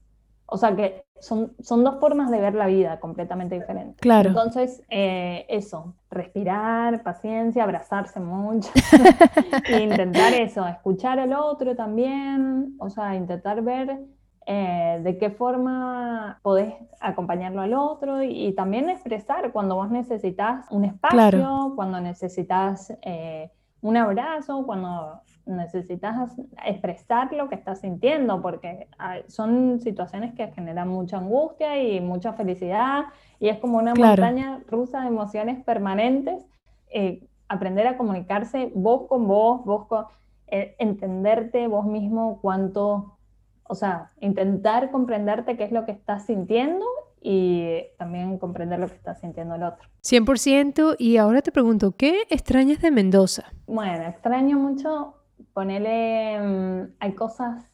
o 0.46 0.56
sea, 0.56 0.74
que 0.76 1.04
son, 1.18 1.54
son 1.60 1.82
dos 1.82 1.98
formas 1.98 2.30
de 2.30 2.40
ver 2.40 2.54
la 2.54 2.66
vida 2.66 3.00
completamente 3.00 3.56
diferentes. 3.56 3.96
Claro. 4.00 4.28
Entonces, 4.28 4.82
eh, 4.90 5.44
eso, 5.48 5.94
respirar, 6.08 7.02
paciencia, 7.02 7.64
abrazarse 7.64 8.20
mucho, 8.20 8.70
e 9.68 9.80
intentar 9.80 10.32
eso, 10.34 10.64
escuchar 10.68 11.18
al 11.18 11.32
otro 11.32 11.74
también, 11.74 12.76
o 12.78 12.88
sea, 12.88 13.16
intentar 13.16 13.60
ver 13.62 13.98
eh, 14.46 15.00
de 15.02 15.18
qué 15.18 15.30
forma 15.30 16.38
podés 16.42 16.74
acompañarlo 17.00 17.60
al 17.60 17.74
otro 17.74 18.22
y, 18.22 18.52
también 18.52 18.88
expresar 18.88 19.50
cuando 19.50 19.74
vos 19.74 19.90
necesitas 19.90 20.64
un 20.70 20.84
espacio, 20.84 21.72
cuando 21.74 22.00
necesitas... 22.00 22.92
Eh, 23.02 23.50
un 23.86 23.96
abrazo, 23.96 24.64
cuando 24.66 25.20
necesitas 25.46 26.36
expresar 26.64 27.32
lo 27.32 27.48
que 27.48 27.54
estás 27.54 27.80
sintiendo, 27.80 28.42
porque 28.42 28.88
son 29.28 29.80
situaciones 29.80 30.34
que 30.34 30.48
generan 30.48 30.88
mucha 30.88 31.18
angustia 31.18 31.80
y 31.80 32.00
mucha 32.00 32.32
felicidad, 32.32 33.04
y 33.38 33.48
es 33.48 33.58
como 33.58 33.78
una 33.78 33.94
montaña 33.94 34.60
rusa 34.68 35.02
de 35.02 35.06
emociones 35.06 35.62
permanentes. 35.64 36.44
Eh, 36.88 37.22
aprender 37.48 37.86
a 37.86 37.96
comunicarse 37.96 38.72
vos 38.74 39.06
con 39.08 39.28
vos, 39.28 39.64
vos 39.64 39.86
con, 39.86 40.06
eh, 40.48 40.74
entenderte 40.80 41.68
vos 41.68 41.86
mismo 41.86 42.40
cuánto, 42.42 43.16
o 43.68 43.74
sea, 43.76 44.10
intentar 44.20 44.90
comprenderte 44.90 45.56
qué 45.56 45.62
es 45.62 45.70
lo 45.70 45.84
que 45.84 45.92
estás 45.92 46.26
sintiendo 46.26 46.84
y 47.28 47.82
también 47.98 48.38
comprender 48.38 48.78
lo 48.78 48.86
que 48.86 48.94
está 48.94 49.16
sintiendo 49.16 49.56
el 49.56 49.64
otro. 49.64 49.88
100%. 50.02 50.94
Y 50.98 51.16
ahora 51.16 51.42
te 51.42 51.50
pregunto, 51.50 51.92
¿qué 51.96 52.22
extrañas 52.30 52.80
de 52.80 52.92
Mendoza? 52.92 53.44
Bueno, 53.66 54.04
extraño 54.04 54.56
mucho 54.58 55.14
ponerle, 55.52 56.38
mm, 56.40 56.94
hay 57.00 57.12
cosas 57.14 57.64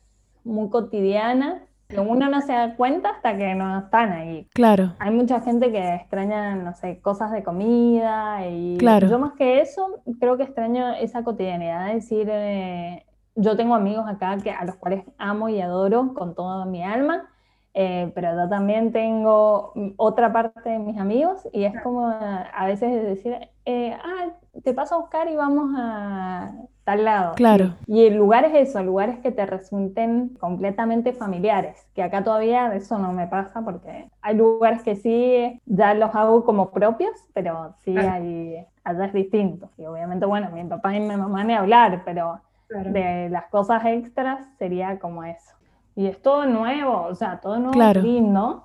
muy 0.42 0.70
cotidianas 0.70 1.62
uno 2.00 2.28
no 2.28 2.40
se 2.40 2.52
da 2.52 2.74
cuenta 2.76 3.10
hasta 3.10 3.36
que 3.36 3.54
no 3.54 3.78
están 3.80 4.12
ahí. 4.12 4.48
Claro. 4.54 4.94
Hay 4.98 5.10
mucha 5.10 5.40
gente 5.40 5.70
que 5.70 5.94
extraña, 5.96 6.54
no 6.56 6.74
sé, 6.74 7.00
cosas 7.00 7.30
de 7.32 7.42
comida 7.42 8.46
y 8.48 8.78
Claro. 8.78 9.08
yo 9.08 9.18
más 9.18 9.32
que 9.34 9.60
eso 9.60 10.02
creo 10.18 10.36
que 10.36 10.44
extraño 10.44 10.94
esa 10.94 11.22
cotidianidad 11.22 11.88
de 11.88 11.94
decir, 11.94 12.28
eh, 12.30 13.04
yo 13.34 13.56
tengo 13.56 13.74
amigos 13.74 14.06
acá 14.08 14.36
que, 14.42 14.50
a 14.50 14.64
los 14.64 14.76
cuales 14.76 15.04
amo 15.18 15.48
y 15.48 15.60
adoro 15.60 16.14
con 16.14 16.34
toda 16.34 16.64
mi 16.64 16.82
alma, 16.82 17.28
eh, 17.74 18.12
pero 18.14 18.34
yo 18.36 18.48
también 18.48 18.92
tengo 18.92 19.72
otra 19.96 20.32
parte 20.32 20.70
de 20.70 20.78
mis 20.78 20.98
amigos 20.98 21.48
y 21.52 21.64
es 21.64 21.80
como 21.82 22.06
a 22.06 22.66
veces 22.66 23.02
decir, 23.02 23.36
eh, 23.64 23.96
ah, 24.04 24.28
te 24.62 24.74
paso 24.74 24.96
a 24.96 24.98
buscar 24.98 25.28
y 25.28 25.36
vamos 25.36 25.74
a 25.78 26.52
tal 26.84 27.04
lado. 27.04 27.34
Claro. 27.34 27.74
Y 27.86 28.04
el 28.06 28.16
lugar 28.16 28.44
es 28.44 28.68
eso, 28.68 28.82
lugares 28.82 29.18
que 29.20 29.30
te 29.30 29.46
resulten 29.46 30.30
completamente 30.40 31.12
familiares, 31.12 31.86
que 31.94 32.02
acá 32.02 32.22
todavía 32.24 32.74
eso 32.74 32.98
no 32.98 33.12
me 33.12 33.26
pasa 33.26 33.62
porque 33.62 34.10
hay 34.20 34.36
lugares 34.36 34.82
que 34.82 34.96
sí 34.96 35.60
ya 35.64 35.94
los 35.94 36.14
hago 36.14 36.44
como 36.44 36.72
propios, 36.72 37.12
pero 37.32 37.74
sí 37.84 37.96
hay, 37.96 38.66
allá 38.84 39.06
es 39.06 39.12
distinto. 39.12 39.70
Y 39.78 39.86
obviamente, 39.86 40.26
bueno, 40.26 40.50
mi 40.50 40.64
papá 40.64 40.94
y 40.94 41.00
mi 41.00 41.16
mamá 41.16 41.44
ni 41.44 41.54
hablar, 41.54 42.02
pero 42.04 42.40
de 42.68 43.28
las 43.30 43.46
cosas 43.46 43.84
extras 43.86 44.46
sería 44.58 44.98
como 44.98 45.24
eso. 45.24 45.52
Y 45.94 46.06
es 46.06 46.20
todo 46.22 46.46
nuevo, 46.46 47.02
o 47.02 47.14
sea, 47.14 47.40
todo 47.40 47.58
nuevo 47.58 47.72
Claro. 47.72 48.00
es 48.00 48.04
lindo, 48.06 48.64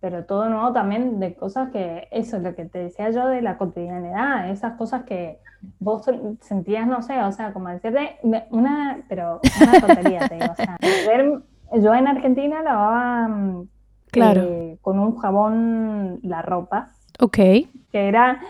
pero 0.00 0.24
todo 0.24 0.48
nuevo 0.48 0.72
también 0.72 1.20
de 1.20 1.34
cosas 1.34 1.70
que, 1.70 2.08
eso, 2.10 2.38
lo 2.38 2.54
que 2.54 2.64
te 2.64 2.78
decía 2.78 3.10
yo 3.10 3.26
de 3.28 3.42
la 3.42 3.56
cotidianidad, 3.58 4.50
esas 4.50 4.72
cosas 4.74 5.04
que 5.04 5.38
vos 5.78 6.04
sentías, 6.40 6.86
no 6.86 7.00
sé, 7.00 7.22
o 7.22 7.32
sea, 7.32 7.52
como 7.52 7.68
decirte, 7.68 8.18
una, 8.50 8.98
pero 9.08 9.40
una 9.54 9.80
tontería, 9.80 10.28
te 10.28 10.34
digo, 10.34 10.50
o 10.52 10.56
sea, 10.56 10.76
ver- 10.82 11.40
yo 11.80 11.94
en 11.94 12.06
Argentina 12.08 12.62
lavaba 12.62 13.28
mm, 13.28 13.68
Claro. 14.12 14.42
eh, 14.42 14.78
con 14.82 14.98
un 14.98 15.16
jabón 15.16 16.20
la 16.22 16.42
ropa, 16.42 16.90
Ok. 17.20 17.36
que 17.36 17.68
era 18.08 18.40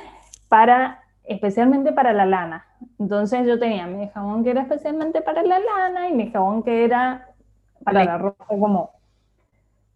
para, 0.48 1.00
especialmente 1.24 1.92
para 1.92 2.12
la 2.12 2.26
lana. 2.26 2.64
Entonces 2.98 3.46
yo 3.46 3.58
tenía 3.58 3.86
mi 3.86 4.08
jabón 4.08 4.44
que 4.44 4.50
era 4.50 4.62
especialmente 4.62 5.22
para 5.22 5.42
la 5.42 5.58
lana 5.58 6.08
y 6.08 6.14
mi 6.14 6.30
jabón 6.30 6.62
que 6.62 6.84
era 6.84 7.28
para 7.84 8.04
la 8.04 8.18
ropa 8.18 8.44
como... 8.46 8.90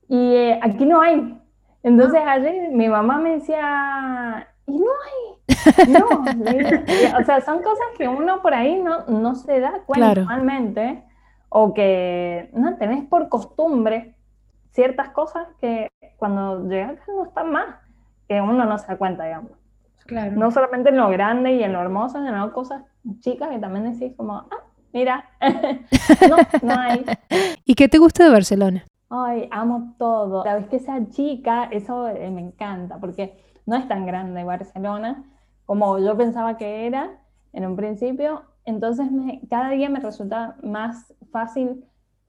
Y 0.09 0.35
eh, 0.35 0.61
aquí 0.63 0.87
no 0.87 1.01
hay. 1.01 1.39
Entonces 1.83 2.21
Ah. 2.25 2.33
ayer 2.33 2.71
mi 2.73 2.89
mamá 2.89 3.19
me 3.19 3.33
decía, 3.33 4.49
y 4.67 4.79
no 4.79 4.87
hay. 4.87 5.39
No, 5.89 7.19
o 7.19 7.25
sea, 7.25 7.41
son 7.41 7.63
cosas 7.63 7.87
que 7.97 8.07
uno 8.09 8.41
por 8.43 8.55
ahí 8.55 8.81
no, 8.81 9.05
no 9.07 9.35
se 9.35 9.61
da 9.61 9.81
cuenta 9.87 10.07
Claro. 10.13 10.23
normalmente 10.23 11.05
o 11.51 11.73
que 11.75 12.51
no 12.53 12.77
tenés 12.77 13.05
por 13.05 13.29
costumbre 13.29 14.15
ciertas 14.73 15.11
cosas 15.11 15.49
que 15.61 15.89
cuando 16.17 16.69
llegas 16.69 16.93
acá 16.93 17.13
no 17.15 17.25
están 17.25 17.51
más, 17.53 17.67
que 18.29 18.41
uno 18.41 18.65
no 18.65 18.79
se 18.79 18.87
da 18.87 18.97
cuenta, 18.99 19.25
digamos. 19.25 19.53
Claro. 20.07 20.33
No 20.37 20.51
solamente 20.51 20.91
en 20.91 20.97
lo 20.97 21.09
grande 21.11 21.53
y 21.53 21.63
en 21.63 21.73
lo 21.73 21.81
hermoso, 21.81 22.23
sino 22.25 22.53
cosas 22.53 22.83
chicas 23.21 23.49
que 23.51 23.59
también 23.59 23.93
decís 23.93 24.15
como, 24.17 24.35
ah, 24.35 24.65
mira, 24.93 25.25
no, 25.41 26.37
no 26.63 26.81
hay. 26.81 27.05
¿Y 27.65 27.75
qué 27.75 27.89
te 27.89 27.99
gusta 27.99 28.25
de 28.25 28.31
Barcelona? 28.31 28.85
Ay, 29.11 29.49
amo 29.51 29.95
todo. 29.99 30.45
La 30.45 30.55
vez 30.57 30.67
que 30.69 30.79
sea 30.79 31.09
chica, 31.11 31.65
eso 31.71 32.09
eh, 32.09 32.31
me 32.31 32.41
encanta, 32.43 32.99
porque 32.99 33.39
no 33.67 33.77
es 33.77 33.89
tan 33.89 34.07
grande 34.07 34.45
Barcelona 34.45 35.25
como 35.67 35.99
yo 35.99 36.17
pensaba 36.17 36.57
que 36.57 36.87
era 36.87 37.19
en 37.53 37.67
un 37.67 37.77
principio. 37.77 38.43
Entonces, 38.65 39.11
me- 39.11 39.41
cada 39.49 39.71
día 39.71 39.89
me 39.89 40.01
resulta 40.01 40.57
más 40.63 41.15
fácil, 41.33 41.85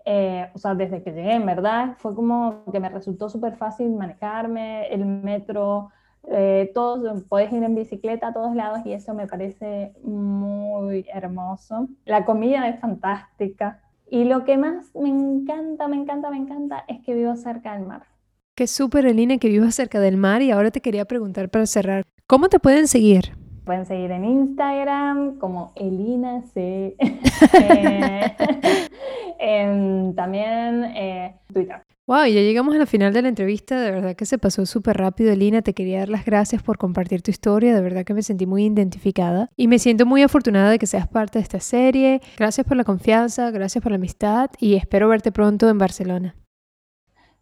eh, 0.06 0.50
o 0.54 0.58
sea, 0.58 0.74
desde 0.76 1.04
que 1.04 1.12
llegué, 1.12 1.34
en 1.34 1.46
verdad, 1.46 1.96
fue 1.98 2.16
como 2.16 2.64
que 2.72 2.80
me 2.80 2.90
resultó 2.90 3.30
súper 3.30 3.56
fácil 3.58 3.92
manejarme, 3.92 4.88
el 4.88 5.06
metro, 5.06 5.90
eh, 6.28 6.72
todos, 6.74 7.24
podés 7.24 7.52
ir 7.54 7.64
en 7.64 7.76
bicicleta 7.76 8.28
a 8.28 8.34
todos 8.34 8.56
lados 8.56 8.80
y 8.86 8.94
eso 8.94 9.14
me 9.14 9.28
parece 9.28 9.94
muy 10.04 11.06
hermoso. 11.14 11.88
La 12.06 12.26
comida 12.26 12.68
es 12.70 12.80
fantástica. 12.80 13.82
Y 14.12 14.24
lo 14.24 14.44
que 14.44 14.58
más 14.58 14.94
me 14.96 15.10
encanta, 15.10 15.88
me 15.88 15.96
encanta, 15.98 16.32
me 16.32 16.38
encanta 16.38 16.84
es 16.88 17.00
que 17.06 17.14
vivo 17.14 17.36
cerca 17.36 17.74
del 17.78 17.86
mar. 17.86 18.04
Qué 18.56 18.68
súper, 18.68 19.06
Elina, 19.06 19.38
que 19.38 19.48
vivas 19.50 19.76
cerca 19.76 20.00
del 20.00 20.18
mar 20.18 20.42
y 20.42 20.52
ahora 20.52 20.72
te 20.72 20.82
quería 20.82 21.06
preguntar 21.06 21.50
para 21.50 21.66
cerrar, 21.66 22.04
¿cómo 22.28 22.50
te 22.50 22.60
pueden 22.60 22.88
seguir? 22.88 23.36
Pueden 23.66 23.86
seguir 23.86 24.12
en 24.12 24.26
Instagram 24.26 25.38
como 25.38 25.72
Elina 25.76 26.42
C. 26.54 26.96
Eh, 27.62 28.22
en- 29.40 30.14
también 30.16 30.84
eh, 30.96 31.36
Twitter. 31.54 31.82
Wow, 32.10 32.26
ya 32.26 32.42
llegamos 32.42 32.74
a 32.74 32.80
la 32.80 32.88
final 32.88 33.14
de 33.14 33.22
la 33.22 33.30
entrevista, 33.30 33.80
de 33.80 33.92
verdad 33.92 34.16
que 34.16 34.26
se 34.26 34.40
pasó 34.40 34.66
súper 34.66 34.98
rápido, 34.98 35.32
Elina, 35.32 35.62
te 35.62 35.76
quería 35.76 36.00
dar 36.00 36.10
las 36.10 36.26
gracias 36.26 36.64
por 36.64 36.80
compartir 36.80 37.22
tu 37.22 37.30
historia, 37.30 37.76
de 37.76 37.82
verdad 37.82 38.04
que 38.04 38.16
me 38.16 38.24
sentí 38.24 38.48
muy 38.48 38.66
identificada 38.66 39.52
y 39.56 39.68
me 39.68 39.78
siento 39.78 40.08
muy 40.08 40.24
afortunada 40.24 40.72
de 40.72 40.80
que 40.80 40.88
seas 40.88 41.08
parte 41.08 41.38
de 41.38 41.44
esta 41.44 41.60
serie. 41.60 42.20
Gracias 42.36 42.66
por 42.66 42.78
la 42.78 42.84
confianza, 42.84 43.52
gracias 43.52 43.84
por 43.84 43.92
la 43.92 43.98
amistad 43.98 44.50
y 44.58 44.74
espero 44.74 45.08
verte 45.08 45.32
pronto 45.32 45.70
en 45.70 45.78
Barcelona. 45.78 46.39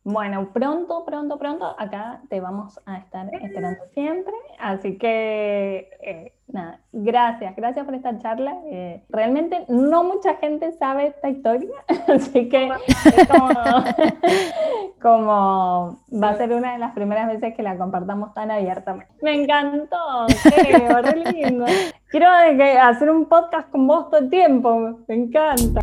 Bueno, 0.10 0.48
pronto, 0.54 1.04
pronto, 1.04 1.38
pronto, 1.38 1.76
acá 1.78 2.22
te 2.30 2.40
vamos 2.40 2.80
a 2.86 3.00
estar 3.00 3.28
esperando 3.44 3.84
siempre. 3.94 4.34
Así 4.58 4.98
que, 4.98 5.90
eh, 6.02 6.32
nada, 6.48 6.80
gracias, 6.94 7.54
gracias 7.58 7.84
por 7.84 7.94
esta 7.94 8.18
charla. 8.18 8.56
Eh, 8.72 9.04
realmente 9.10 9.66
no 9.68 10.06
mucha 10.06 10.36
gente 10.36 10.72
sabe 10.72 11.08
esta 11.08 11.28
historia, 11.28 11.72
así 12.08 12.48
que 12.48 12.70
es 12.70 13.28
como, 13.28 13.50
como 15.02 16.00
va 16.24 16.30
a 16.30 16.38
ser 16.38 16.54
una 16.54 16.72
de 16.72 16.80
las 16.80 16.94
primeras 16.94 17.28
veces 17.28 17.54
que 17.54 17.62
la 17.62 17.78
compartamos 17.78 18.34
tan 18.34 18.50
abiertamente. 18.50 19.14
Me 19.22 19.44
encantó, 19.44 20.26
qué 20.44 20.88
re 20.88 21.34
lindo. 21.34 21.66
Quiero 22.10 22.30
que- 22.56 22.80
hacer 22.80 23.10
un 23.10 23.26
podcast 23.26 23.70
con 23.72 23.86
vos 23.86 24.10
todo 24.10 24.22
el 24.22 24.30
tiempo, 24.30 25.00
me 25.06 25.16
encanta. 25.16 25.82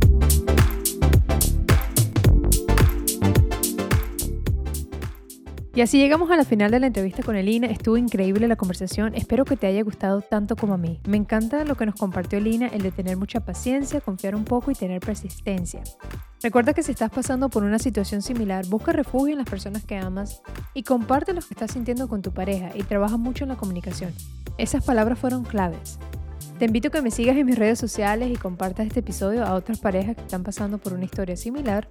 Y 5.76 5.80
así 5.80 5.98
llegamos 5.98 6.30
a 6.30 6.36
la 6.36 6.44
final 6.44 6.70
de 6.70 6.78
la 6.78 6.86
entrevista 6.86 7.24
con 7.24 7.34
Elina. 7.34 7.66
Estuvo 7.66 7.96
increíble 7.96 8.46
la 8.46 8.54
conversación. 8.54 9.12
Espero 9.16 9.44
que 9.44 9.56
te 9.56 9.66
haya 9.66 9.82
gustado 9.82 10.20
tanto 10.20 10.54
como 10.54 10.74
a 10.74 10.78
mí. 10.78 11.00
Me 11.08 11.16
encanta 11.16 11.64
lo 11.64 11.74
que 11.74 11.84
nos 11.84 11.96
compartió 11.96 12.38
Elina, 12.38 12.68
el 12.68 12.82
de 12.82 12.92
tener 12.92 13.16
mucha 13.16 13.40
paciencia, 13.40 14.00
confiar 14.00 14.36
un 14.36 14.44
poco 14.44 14.70
y 14.70 14.74
tener 14.76 15.00
persistencia. 15.00 15.82
Recuerda 16.40 16.74
que 16.74 16.84
si 16.84 16.92
estás 16.92 17.10
pasando 17.10 17.48
por 17.48 17.64
una 17.64 17.80
situación 17.80 18.22
similar, 18.22 18.64
busca 18.66 18.92
refugio 18.92 19.32
en 19.32 19.38
las 19.38 19.50
personas 19.50 19.84
que 19.84 19.96
amas 19.96 20.42
y 20.74 20.84
comparte 20.84 21.32
lo 21.32 21.40
que 21.40 21.54
estás 21.54 21.72
sintiendo 21.72 22.06
con 22.06 22.22
tu 22.22 22.30
pareja 22.30 22.70
y 22.72 22.84
trabaja 22.84 23.16
mucho 23.16 23.42
en 23.42 23.48
la 23.48 23.56
comunicación. 23.56 24.12
Esas 24.58 24.84
palabras 24.84 25.18
fueron 25.18 25.42
claves. 25.42 25.98
Te 26.58 26.66
invito 26.66 26.86
a 26.86 26.90
que 26.92 27.02
me 27.02 27.10
sigas 27.10 27.36
en 27.36 27.46
mis 27.46 27.58
redes 27.58 27.80
sociales 27.80 28.30
y 28.30 28.36
compartas 28.36 28.86
este 28.86 29.00
episodio 29.00 29.44
a 29.44 29.54
otras 29.54 29.80
parejas 29.80 30.14
que 30.14 30.22
están 30.22 30.44
pasando 30.44 30.78
por 30.78 30.92
una 30.92 31.04
historia 31.04 31.36
similar. 31.36 31.88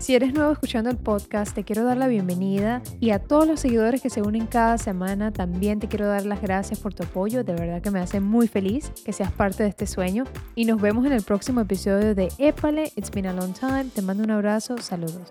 Si 0.00 0.16
eres 0.16 0.34
nuevo 0.34 0.50
escuchando 0.50 0.90
el 0.90 0.96
podcast, 0.96 1.54
te 1.54 1.62
quiero 1.62 1.84
dar 1.84 1.96
la 1.96 2.08
bienvenida 2.08 2.82
y 2.98 3.10
a 3.10 3.20
todos 3.20 3.46
los 3.46 3.60
seguidores 3.60 4.02
que 4.02 4.10
se 4.10 4.22
unen 4.22 4.46
cada 4.46 4.78
semana, 4.78 5.32
también 5.32 5.78
te 5.78 5.86
quiero 5.86 6.08
dar 6.08 6.26
las 6.26 6.42
gracias 6.42 6.80
por 6.80 6.92
tu 6.92 7.04
apoyo. 7.04 7.44
De 7.44 7.54
verdad 7.54 7.82
que 7.82 7.92
me 7.92 8.00
hace 8.00 8.18
muy 8.18 8.48
feliz 8.48 8.90
que 9.04 9.12
seas 9.12 9.30
parte 9.30 9.62
de 9.62 9.68
este 9.68 9.86
sueño. 9.86 10.24
Y 10.56 10.64
nos 10.64 10.80
vemos 10.80 11.06
en 11.06 11.12
el 11.12 11.22
próximo 11.22 11.60
episodio 11.60 12.16
de 12.16 12.32
Épale, 12.38 12.92
It's 12.96 13.12
Been 13.12 13.26
a 13.26 13.32
Long 13.32 13.52
Time. 13.52 13.86
Te 13.94 14.02
mando 14.02 14.24
un 14.24 14.32
abrazo, 14.32 14.76
saludos. 14.78 15.30